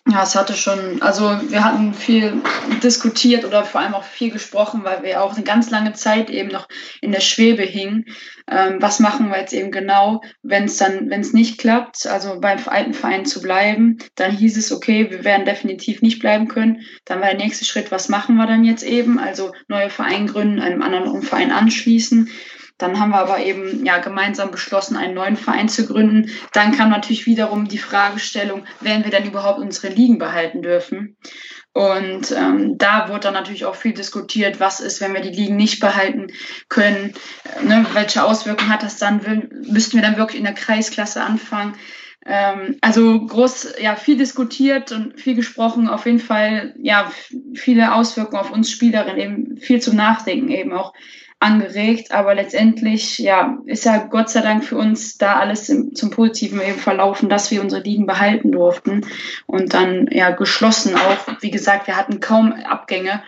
Ja, 0.10 0.24
es 0.24 0.36
hatte 0.36 0.54
schon, 0.54 1.02
also 1.02 1.38
wir 1.50 1.66
hatten 1.66 1.94
viel 1.94 2.42
diskutiert 2.82 3.44
oder 3.44 3.66
vor 3.66 3.82
allem 3.82 3.94
auch 3.94 4.06
viel 4.06 4.32
gesprochen, 4.32 4.86
weil 4.86 5.04
wir 5.04 5.22
auch 5.22 5.36
eine 5.36 5.44
ganz 5.44 5.70
lange 5.70 5.94
Zeit 5.94 6.30
eben 6.30 6.50
noch 6.50 6.70
in 7.02 7.12
der 7.12 7.20
Schwebe 7.20 7.64
hingen. 7.64 8.06
Ähm, 8.50 8.78
was 8.80 9.02
machen 9.02 9.30
wir 9.30 9.38
jetzt 9.38 9.52
eben 9.52 9.70
genau, 9.70 10.22
wenn 10.44 10.64
es 10.64 10.78
dann, 10.78 11.10
wenn 11.10 11.20
es 11.20 11.34
nicht 11.34 11.58
klappt, 11.58 12.08
also 12.08 12.40
beim 12.40 12.60
alten 12.68 12.94
Verein 12.94 13.26
zu 13.26 13.42
bleiben, 13.42 13.98
dann 14.16 14.32
hieß 14.32 14.56
es, 14.56 14.72
okay, 14.72 15.12
wir 15.12 15.26
werden 15.26 15.46
definitiv 15.46 16.02
nicht 16.02 16.20
bleiben 16.20 16.48
können. 16.48 16.84
Dann 17.04 17.20
war 17.20 17.28
der 17.28 17.38
nächste 17.38 17.66
Schritt, 17.66 17.92
was 17.92 18.08
machen 18.08 18.38
wir 18.38 18.48
dann 18.48 18.64
jetzt 18.64 18.84
eben? 18.84 19.20
Also 19.20 19.52
neue 19.68 19.90
Verein 19.90 20.28
gründen, 20.28 20.62
einem 20.62 20.82
anderen 20.82 21.22
Verein 21.22 21.52
anschließen. 21.52 22.30
Dann 22.78 23.00
haben 23.00 23.10
wir 23.10 23.20
aber 23.20 23.40
eben 23.40 23.86
ja 23.86 23.98
gemeinsam 23.98 24.52
beschlossen, 24.52 24.98
einen 24.98 25.16
neuen 25.16 25.36
Verein 25.36 25.68
zu 25.68 25.88
gründen. 25.88 26.30
Dann 26.54 26.76
kam 26.76 26.90
natürlich 26.90 27.26
wiederum 27.26 27.68
die 27.68 27.80
Fragestellung, 27.80 28.66
werden 28.82 29.04
wir 29.04 29.12
denn 29.12 29.26
überhaupt 29.26 29.60
unsere 29.60 29.94
Ligen 29.94 30.20
behalten 30.20 30.62
dürfen? 30.62 31.18
Und 31.74 32.32
ähm, 32.32 32.78
da 32.80 33.10
wurde 33.10 33.20
dann 33.22 33.36
natürlich 33.36 33.66
auch 33.66 33.76
viel 33.76 33.94
diskutiert, 33.94 34.60
was 34.60 34.80
ist, 34.80 35.00
wenn 35.00 35.14
wir 35.14 35.22
die 35.22 35.30
Ligen 35.30 35.56
nicht 35.56 35.80
behalten 35.80 36.28
können, 36.70 37.14
ne, 37.62 37.86
welche 37.94 38.24
Auswirkungen 38.24 38.72
hat 38.72 38.82
das 38.82 38.98
dann, 38.98 39.48
müssten 39.70 39.98
wir 39.98 40.02
dann 40.02 40.18
wirklich 40.18 40.40
in 40.40 40.46
der 40.46 40.56
Kreisklasse 40.56 41.22
anfangen? 41.22 41.76
Ähm, 42.26 42.78
also 42.82 43.24
groß, 43.26 43.76
ja, 43.80 43.96
viel 43.96 44.18
diskutiert 44.18 44.92
und 44.92 45.22
viel 45.22 45.36
gesprochen, 45.36 45.88
auf 45.88 46.08
jeden 46.08 46.20
Fall, 46.20 46.74
ja, 46.80 47.12
viele 47.54 47.94
Auswirkungen 47.94 48.42
auf 48.42 48.52
uns 48.52 48.72
Spielerinnen, 48.72 49.20
eben 49.20 49.58
viel 49.58 49.80
zum 49.80 49.96
Nachdenken 49.96 50.50
eben 50.50 50.74
auch 50.74 50.94
angeregt. 51.40 52.12
Aber 52.12 52.36
letztendlich, 52.36 53.20
ja, 53.20 53.58
ist 53.66 53.86
ja 53.86 54.06
Gott 54.06 54.30
sei 54.30 54.42
Dank 54.42 54.64
für 54.64 54.78
uns 54.78 55.18
da 55.18 55.40
alles 55.40 55.70
im, 55.70 55.94
zum 55.96 56.10
Positiven 56.10 56.62
eben 56.62 56.80
verlaufen, 56.80 57.30
dass 57.30 57.52
wir 57.52 57.62
unsere 57.62 57.84
Ligen 57.84 58.06
behalten 58.06 58.52
durften. 58.52 59.06
Und 59.46 59.74
dann, 59.74 60.08
ja, 60.12 60.32
geschlossen 60.32 60.96
auch. 60.96 61.42
Wie 61.42 61.52
gesagt, 61.52 61.88
wir 61.88 61.96
hatten 61.96 62.20
kaum 62.20 62.52
Abgänge. 62.52 63.24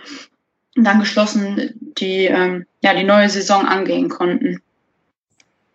Und 0.75 0.83
dann 0.83 0.99
geschlossen 0.99 1.73
die, 1.97 2.25
ähm, 2.25 2.65
ja, 2.81 2.93
die 2.93 3.03
neue 3.03 3.29
Saison 3.29 3.65
angehen 3.65 4.09
konnten. 4.09 4.61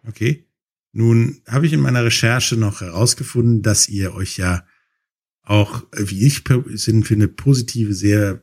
Okay. 0.06 0.44
Nun 0.92 1.40
habe 1.48 1.66
ich 1.66 1.72
in 1.72 1.80
meiner 1.80 2.04
Recherche 2.04 2.56
noch 2.56 2.80
herausgefunden, 2.80 3.62
dass 3.62 3.88
ihr 3.88 4.14
euch 4.14 4.38
ja 4.38 4.64
auch, 5.42 5.82
wie 5.92 6.26
ich 6.26 6.44
sind, 6.74 7.06
finde, 7.06 7.26
positive, 7.28 7.92
sehr 7.92 8.42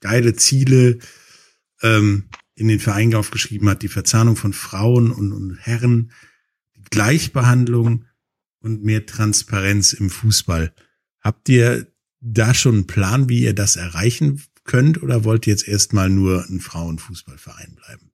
geile 0.00 0.34
Ziele 0.34 0.98
ähm, 1.82 2.24
in 2.60 2.68
den 2.68 2.78
Verein 2.78 3.14
aufgeschrieben 3.14 3.70
hat, 3.70 3.80
die 3.80 3.88
Verzahnung 3.88 4.36
von 4.36 4.52
Frauen 4.52 5.10
und, 5.10 5.32
und 5.32 5.56
Herren, 5.56 6.12
die 6.76 6.82
Gleichbehandlung 6.90 8.04
und 8.60 8.84
mehr 8.84 9.06
Transparenz 9.06 9.94
im 9.94 10.10
Fußball. 10.10 10.74
Habt 11.22 11.48
ihr 11.48 11.86
da 12.20 12.52
schon 12.52 12.74
einen 12.74 12.86
Plan, 12.86 13.30
wie 13.30 13.44
ihr 13.44 13.54
das 13.54 13.76
erreichen 13.76 14.42
könnt 14.64 15.02
oder 15.02 15.24
wollt 15.24 15.46
ihr 15.46 15.54
jetzt 15.54 15.66
erstmal 15.66 16.10
nur 16.10 16.44
ein 16.50 16.60
Frauenfußballverein 16.60 17.76
bleiben? 17.76 18.09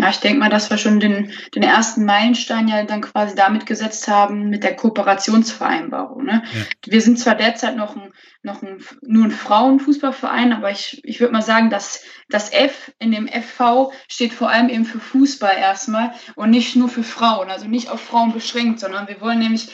Ja, 0.00 0.10
ich 0.10 0.18
denke 0.18 0.38
mal, 0.38 0.48
dass 0.48 0.70
wir 0.70 0.78
schon 0.78 1.00
den, 1.00 1.32
den 1.56 1.64
ersten 1.64 2.04
Meilenstein 2.04 2.68
ja 2.68 2.84
dann 2.84 3.00
quasi 3.00 3.34
damit 3.34 3.66
gesetzt 3.66 4.06
haben 4.06 4.48
mit 4.48 4.62
der 4.62 4.76
Kooperationsvereinbarung. 4.76 6.24
Ne? 6.24 6.44
Ja. 6.52 6.92
Wir 6.92 7.00
sind 7.00 7.18
zwar 7.18 7.34
derzeit 7.34 7.76
noch, 7.76 7.96
ein, 7.96 8.12
noch 8.42 8.62
ein, 8.62 8.78
nur 9.02 9.24
ein 9.24 9.32
Frauenfußballverein, 9.32 10.52
aber 10.52 10.70
ich, 10.70 11.00
ich 11.02 11.18
würde 11.18 11.32
mal 11.32 11.42
sagen, 11.42 11.68
dass 11.68 12.04
das 12.28 12.52
F 12.52 12.92
in 13.00 13.10
dem 13.10 13.26
FV 13.26 13.92
steht 14.06 14.32
vor 14.32 14.50
allem 14.50 14.68
eben 14.68 14.84
für 14.84 15.00
Fußball 15.00 15.56
erstmal 15.56 16.12
und 16.36 16.50
nicht 16.50 16.76
nur 16.76 16.88
für 16.88 17.02
Frauen, 17.02 17.50
also 17.50 17.66
nicht 17.66 17.90
auf 17.90 18.00
Frauen 18.00 18.32
beschränkt, 18.32 18.78
sondern 18.78 19.08
wir 19.08 19.20
wollen 19.20 19.40
nämlich 19.40 19.68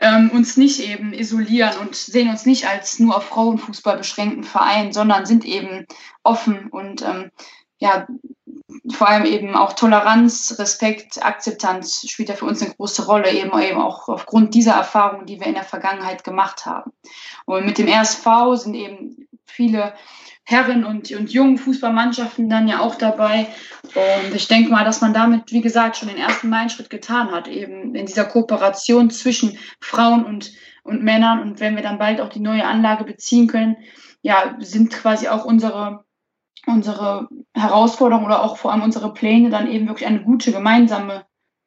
ähm, 0.00 0.30
uns 0.30 0.56
nicht 0.56 0.78
eben 0.78 1.12
isolieren 1.12 1.78
und 1.80 1.96
sehen 1.96 2.30
uns 2.30 2.46
nicht 2.46 2.68
als 2.68 3.00
nur 3.00 3.16
auf 3.16 3.26
Frauenfußball 3.26 3.98
beschränkten 3.98 4.44
Verein, 4.44 4.92
sondern 4.92 5.26
sind 5.26 5.44
eben 5.44 5.84
offen 6.22 6.68
und 6.68 7.02
ähm, 7.02 7.32
ja, 7.80 8.06
vor 8.90 9.08
allem 9.08 9.24
eben 9.24 9.56
auch 9.56 9.72
Toleranz, 9.72 10.56
Respekt, 10.58 11.24
Akzeptanz 11.24 12.06
spielt 12.08 12.28
ja 12.28 12.34
für 12.34 12.44
uns 12.44 12.62
eine 12.62 12.74
große 12.74 13.06
Rolle, 13.06 13.30
eben, 13.30 13.58
eben 13.60 13.80
auch 13.80 14.08
aufgrund 14.08 14.54
dieser 14.54 14.74
Erfahrungen, 14.74 15.26
die 15.26 15.40
wir 15.40 15.46
in 15.46 15.54
der 15.54 15.64
Vergangenheit 15.64 16.22
gemacht 16.22 16.66
haben. 16.66 16.92
Und 17.46 17.64
mit 17.64 17.78
dem 17.78 17.88
RSV 17.88 18.26
sind 18.56 18.74
eben 18.74 19.28
viele 19.46 19.94
Herren- 20.44 20.84
und, 20.84 21.10
und 21.12 21.30
jungen 21.30 21.58
Fußballmannschaften 21.58 22.48
dann 22.48 22.68
ja 22.68 22.80
auch 22.80 22.94
dabei. 22.94 23.48
Und 23.94 24.34
ich 24.34 24.48
denke 24.48 24.70
mal, 24.70 24.84
dass 24.84 25.00
man 25.00 25.14
damit, 25.14 25.52
wie 25.52 25.60
gesagt, 25.60 25.96
schon 25.96 26.08
den 26.08 26.18
ersten 26.18 26.48
Meilenschritt 26.48 26.90
getan 26.90 27.30
hat, 27.30 27.48
eben 27.48 27.94
in 27.94 28.06
dieser 28.06 28.24
Kooperation 28.24 29.10
zwischen 29.10 29.58
Frauen 29.80 30.24
und, 30.24 30.52
und 30.84 31.02
Männern. 31.02 31.40
Und 31.40 31.60
wenn 31.60 31.76
wir 31.76 31.82
dann 31.82 31.98
bald 31.98 32.20
auch 32.20 32.30
die 32.30 32.40
neue 32.40 32.66
Anlage 32.66 33.04
beziehen 33.04 33.46
können, 33.46 33.76
ja, 34.20 34.56
sind 34.58 34.90
quasi 34.90 35.28
auch 35.28 35.44
unsere 35.44 36.04
unsere 36.66 37.28
Herausforderung 37.54 38.24
oder 38.24 38.42
auch 38.42 38.56
vor 38.56 38.72
allem 38.72 38.82
unsere 38.82 39.12
Pläne, 39.12 39.50
dann 39.50 39.70
eben 39.70 39.88
wirklich 39.88 40.08
eine 40.08 40.22
gute 40.22 40.52
gemeinsame 40.52 41.24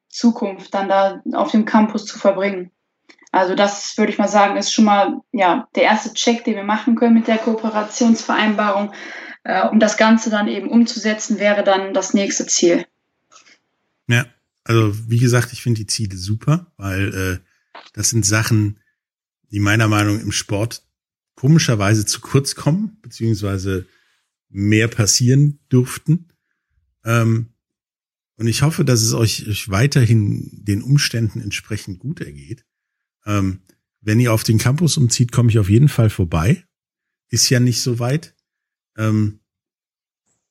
Zukunft 0.10 0.74
dann 0.74 0.90
da 0.90 1.22
auf 1.34 1.52
dem 1.52 1.66
Campus 1.66 2.06
zu 2.06 2.20
verbringen. 2.20 2.72
Also 3.32 3.56
das 3.56 3.98
würde 3.98 4.12
ich 4.12 4.18
mal 4.18 4.28
sagen, 4.28 4.58
ist 4.58 4.74
schon 4.74 4.86
mal 4.86 5.22
ja 5.32 5.68
der 5.76 5.84
erste 5.84 6.14
Check, 6.14 6.44
den 6.44 6.56
wir 6.56 6.64
machen 6.64 6.96
können 6.96 7.14
mit 7.14 7.28
der 7.28 7.38
Kooperationsvereinbarung. 7.38 8.94
Äh, 9.44 9.68
um 9.70 9.80
das 9.80 9.98
Ganze 9.98 10.30
dann 10.30 10.48
eben 10.48 10.70
umzusetzen, 10.70 11.40
wäre 11.40 11.64
dann 11.64 11.94
das 11.94 12.14
nächste 12.14 12.46
Ziel. 12.46 12.86
Ja, 14.08 14.26
also 14.64 14.94
wie 15.10 15.18
gesagt, 15.18 15.54
ich 15.54 15.64
finde 15.64 15.80
die 15.80 15.88
Ziele 15.88 16.16
super, 16.18 16.68
weil 16.78 17.14
äh, 17.14 17.82
das 17.94 18.10
sind 18.10 18.26
Sachen, 18.26 18.80
die 19.52 19.60
meiner 19.60 19.88
Meinung 19.88 20.18
nach 20.18 20.24
im 20.24 20.32
Sport 20.32 20.84
komischerweise 21.36 22.06
zu 22.06 22.22
kurz 22.22 22.56
kommen, 22.56 22.98
beziehungsweise 23.02 23.88
mehr 24.52 24.88
passieren 24.88 25.60
durften. 25.70 26.28
Ähm, 27.04 27.54
und 28.36 28.48
ich 28.48 28.62
hoffe, 28.62 28.86
dass 28.86 29.02
es 29.02 29.14
euch, 29.14 29.70
weiterhin 29.70 30.64
den 30.64 30.82
Umständen 30.82 31.42
entsprechend 31.42 32.00
gut 32.00 32.22
ergeht. 32.22 32.66
Ähm, 33.26 33.62
wenn 34.02 34.20
ihr 34.20 34.34
auf 34.34 34.44
den 34.44 34.58
Campus 34.58 34.98
umzieht, 34.98 35.32
komme 35.32 35.50
ich 35.52 35.60
auf 35.60 35.70
jeden 35.70 35.90
Fall 35.90 36.10
vorbei. 36.10 36.66
Ist 37.30 37.50
ja 37.50 37.60
nicht 37.60 37.82
so 37.82 38.00
weit. 38.00 38.36
Ähm, 38.98 39.40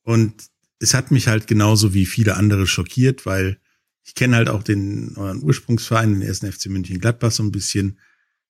und 0.03 0.49
es 0.79 0.93
hat 0.93 1.11
mich 1.11 1.27
halt 1.27 1.47
genauso 1.47 1.93
wie 1.93 2.05
viele 2.05 2.37
andere 2.37 2.65
schockiert, 2.65 3.25
weil 3.25 3.59
ich 4.03 4.15
kenne 4.15 4.35
halt 4.35 4.49
auch 4.49 4.63
den 4.63 5.15
euren 5.15 5.43
Ursprungsverein, 5.43 6.13
den 6.13 6.21
ersten 6.21 6.51
FC 6.51 6.67
München 6.67 6.99
Gladbach 6.99 7.31
so 7.31 7.43
ein 7.43 7.51
bisschen 7.51 7.99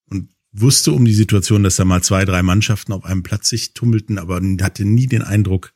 und 0.05 0.33
wusste 0.51 0.91
um 0.91 1.05
die 1.05 1.13
Situation, 1.13 1.63
dass 1.63 1.77
da 1.77 1.85
mal 1.85 2.03
zwei, 2.03 2.25
drei 2.25 2.43
Mannschaften 2.43 2.93
auf 2.93 3.05
einem 3.05 3.23
Platz 3.23 3.49
sich 3.49 3.73
tummelten, 3.73 4.17
aber 4.17 4.41
hatte 4.61 4.85
nie 4.85 5.07
den 5.07 5.21
Eindruck, 5.21 5.73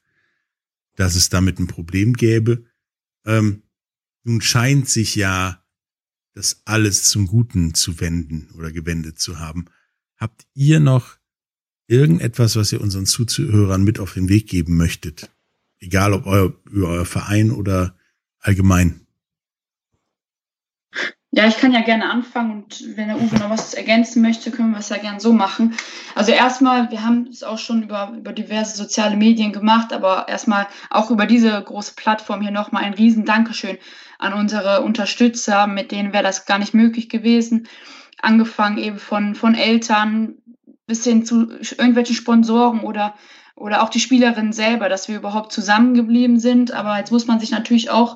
dass 0.95 1.15
es 1.15 1.29
damit 1.29 1.59
ein 1.59 1.67
Problem 1.67 2.13
gäbe. 2.13 2.65
Ähm, 3.25 3.63
nun 4.23 4.41
scheint 4.41 4.89
sich 4.89 5.15
ja 5.15 5.63
das 6.33 6.61
alles 6.65 7.03
zum 7.03 7.27
Guten 7.27 7.73
zu 7.73 7.99
wenden 7.99 8.49
oder 8.57 8.71
gewendet 8.71 9.19
zu 9.19 9.39
haben. 9.39 9.65
Habt 10.17 10.45
ihr 10.53 10.79
noch 10.79 11.17
irgendetwas, 11.87 12.55
was 12.55 12.71
ihr 12.71 12.81
unseren 12.81 13.05
Zuhörern 13.05 13.83
mit 13.83 13.99
auf 13.99 14.13
den 14.13 14.29
Weg 14.29 14.47
geben 14.47 14.75
möchtet? 14.75 15.31
Egal 15.79 16.13
ob 16.13 16.25
euer, 16.25 16.53
über 16.69 16.89
euer 16.89 17.05
Verein 17.05 17.51
oder 17.51 17.97
allgemein. 18.39 19.04
Ja, 21.37 21.45
ich 21.47 21.57
kann 21.57 21.73
ja 21.73 21.81
gerne 21.81 22.09
anfangen 22.09 22.63
und 22.63 22.95
wenn 22.95 23.09
der 23.09 23.17
Uwe 23.17 23.35
noch 23.35 23.49
was 23.49 23.73
ergänzen 23.73 24.21
möchte, 24.21 24.51
können 24.51 24.71
wir 24.71 24.79
es 24.79 24.87
ja 24.87 24.95
gerne 24.95 25.19
so 25.19 25.33
machen. 25.33 25.75
Also 26.15 26.31
erstmal, 26.31 26.89
wir 26.91 27.03
haben 27.03 27.27
es 27.29 27.43
auch 27.43 27.57
schon 27.57 27.83
über, 27.83 28.13
über 28.15 28.31
diverse 28.31 28.77
soziale 28.77 29.17
Medien 29.17 29.51
gemacht, 29.51 29.91
aber 29.91 30.29
erstmal 30.29 30.65
auch 30.89 31.11
über 31.11 31.25
diese 31.25 31.61
große 31.61 31.95
Plattform 31.97 32.39
hier 32.39 32.51
nochmal 32.51 32.85
ein 32.85 32.93
riesen 32.93 33.25
Dankeschön 33.25 33.77
an 34.17 34.31
unsere 34.31 34.81
Unterstützer, 34.83 35.67
mit 35.67 35.91
denen 35.91 36.13
wäre 36.13 36.23
das 36.23 36.45
gar 36.45 36.57
nicht 36.57 36.73
möglich 36.73 37.09
gewesen. 37.09 37.67
Angefangen 38.21 38.77
eben 38.77 38.97
von, 38.97 39.35
von 39.35 39.55
Eltern 39.55 40.35
bis 40.87 41.03
hin 41.03 41.25
zu 41.25 41.49
irgendwelchen 41.51 42.15
Sponsoren 42.15 42.79
oder, 42.79 43.13
oder 43.55 43.83
auch 43.83 43.89
die 43.89 43.99
Spielerinnen 43.99 44.53
selber, 44.53 44.87
dass 44.87 45.09
wir 45.09 45.17
überhaupt 45.17 45.51
zusammengeblieben 45.51 46.39
sind. 46.39 46.71
Aber 46.71 46.97
jetzt 46.97 47.11
muss 47.11 47.27
man 47.27 47.41
sich 47.41 47.51
natürlich 47.51 47.89
auch 47.89 48.15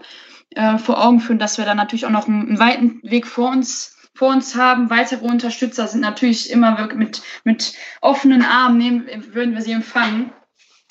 äh, 0.51 0.77
vor 0.77 1.03
Augen 1.03 1.19
führen, 1.19 1.39
dass 1.39 1.57
wir 1.57 1.65
da 1.65 1.75
natürlich 1.75 2.05
auch 2.05 2.11
noch 2.11 2.27
einen, 2.27 2.47
einen 2.47 2.59
weiten 2.59 2.99
Weg 3.03 3.27
vor 3.27 3.49
uns 3.49 3.95
vor 4.19 4.29
uns 4.29 4.55
haben. 4.55 4.89
Weitere 4.89 5.25
Unterstützer 5.25 5.87
sind 5.87 6.01
natürlich 6.01 6.51
immer 6.51 6.89
mit, 6.93 7.21
mit 7.45 7.73
offenen 8.01 8.43
Armen, 8.43 8.77
nehmen, 8.77 9.33
würden 9.33 9.55
wir 9.55 9.61
sie 9.61 9.71
empfangen. 9.71 10.33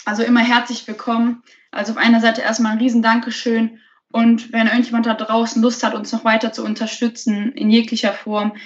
Also 0.07 0.23
immer 0.23 0.41
herzlich 0.41 0.89
willkommen. 0.89 1.43
Also 1.71 1.93
auf 1.93 1.99
einer 1.99 2.23
Seite 2.23 2.41
erstmal 2.41 2.73
ein 2.73 2.79
riesen 2.79 3.03
Dankeschön. 3.03 3.81
Und 4.11 4.51
wenn 4.53 4.67
irgendjemand 4.67 5.05
da 5.05 5.13
draußen 5.13 5.61
Lust 5.61 5.85
hat, 5.85 5.95
uns 5.95 6.11
noch 6.11 6.25
weiter 6.25 6.53
zu 6.55 6.65
unterstützen 6.65 7.53
in 7.53 7.69
jeglicher 7.69 8.15
Form, 8.15 8.57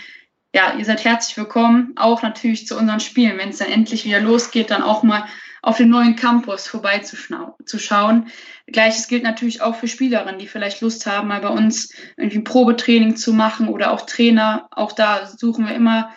ja, 0.54 0.74
ihr 0.78 0.84
seid 0.84 1.04
herzlich 1.04 1.36
willkommen. 1.36 1.94
Auch 1.96 2.22
natürlich 2.22 2.68
zu 2.68 2.78
unseren 2.78 3.00
Spielen, 3.00 3.38
wenn 3.38 3.48
es 3.48 3.58
dann 3.58 3.68
endlich 3.68 4.04
wieder 4.04 4.20
losgeht, 4.20 4.70
dann 4.70 4.82
auch 4.82 5.02
mal 5.02 5.24
auf 5.62 5.76
dem 5.76 5.88
neuen 5.88 6.16
Campus 6.16 6.66
vorbeizuschauen. 6.66 8.26
Gleiches 8.66 9.06
gilt 9.06 9.22
natürlich 9.22 9.62
auch 9.62 9.76
für 9.76 9.86
Spielerinnen, 9.86 10.40
die 10.40 10.48
vielleicht 10.48 10.80
Lust 10.80 11.06
haben, 11.06 11.28
mal 11.28 11.40
bei 11.40 11.48
uns 11.48 11.94
irgendwie 12.16 12.38
ein 12.38 12.44
Probetraining 12.44 13.16
zu 13.16 13.32
machen 13.32 13.68
oder 13.68 13.92
auch 13.92 14.04
Trainer. 14.04 14.68
Auch 14.72 14.92
da 14.92 15.26
suchen 15.26 15.66
wir 15.66 15.74
immer 15.74 16.12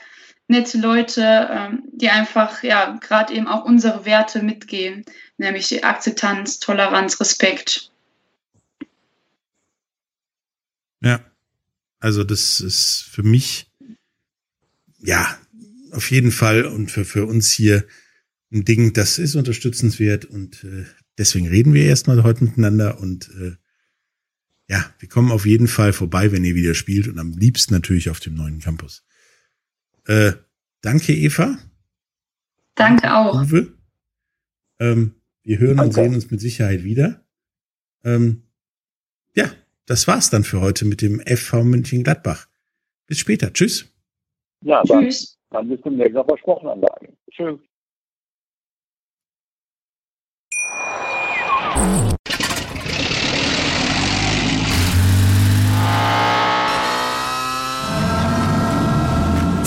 nette 0.48 0.80
Leute, 0.80 1.48
ähm, 1.52 1.84
die 1.92 2.10
einfach, 2.10 2.64
ja, 2.64 2.98
gerade 3.00 3.34
eben 3.34 3.48
auch 3.48 3.66
unsere 3.66 4.06
Werte 4.06 4.42
mitgehen, 4.42 5.06
nämlich 5.38 5.68
die 5.68 5.84
Akzeptanz, 5.84 6.60
Toleranz, 6.60 7.20
Respekt. 7.20 7.92
Ja, 11.02 11.20
also 12.00 12.24
das 12.24 12.60
ist 12.60 13.08
für 13.12 13.24
mich, 13.24 13.70
ja, 15.00 15.38
auf 15.92 16.10
jeden 16.10 16.32
Fall 16.32 16.66
und 16.66 16.90
für, 16.90 17.06
für 17.06 17.26
uns 17.26 17.52
hier 17.52 17.86
ein 18.56 18.66
Ding, 18.66 18.94
das 18.94 19.20
ist 19.20 19.36
unterstützenswert 19.36 20.26
und 20.26 20.64
äh, 20.64 20.86
deswegen 21.18 21.48
reden 21.48 21.74
wir 21.74 21.86
erstmal 21.86 22.24
heute 22.24 22.46
miteinander 22.46 23.00
und 23.00 23.30
äh, 23.40 23.52
ja, 24.68 24.84
wir 24.98 25.10
kommen 25.10 25.32
auf 25.32 25.46
jeden 25.46 25.68
Fall 25.68 25.94
vorbei, 25.94 26.32
wenn 26.32 26.44
ihr 26.44 26.56
wieder 26.56 26.74
spielt 26.74 27.08
und 27.08 27.20
am 27.20 27.34
liebsten 27.34 27.74
natürlich 27.74 28.10
auf 28.10 28.20
dem 28.20 28.34
neuen 28.34 28.60
Campus. 28.60 29.06
Äh, 30.08 30.32
danke, 30.82 31.14
Eva. 31.14 31.60
Danke 32.74 33.16
auch. 33.16 33.44
Uwe. 33.44 33.74
Ähm, 34.80 35.16
wir 35.44 35.60
hören 35.60 35.78
danke. 35.78 35.88
und 35.88 35.94
sehen 35.94 36.16
uns 36.16 36.32
mit 36.32 36.42
Sicherheit 36.42 36.84
wieder. 36.84 37.24
Ähm, 38.04 38.44
ja, 39.36 39.52
das 39.86 40.08
war's 40.08 40.30
dann 40.30 40.44
für 40.44 40.62
heute 40.62 40.86
mit 40.86 41.02
dem 41.02 41.20
FV 41.20 41.64
München 41.64 42.04
Gladbach. 42.04 42.48
Bis 43.06 43.20
später. 43.20 43.54
Tschüss. 43.54 43.86
Ja, 44.62 44.82
Tschüss. 44.84 45.38
Dann, 45.50 45.68
dann 45.68 45.70
bis 45.70 45.82
zum 45.82 45.96
nächsten 45.98 46.26
versprochen 46.26 46.70
Anlage. 46.70 47.14
Tschüss. 47.32 47.60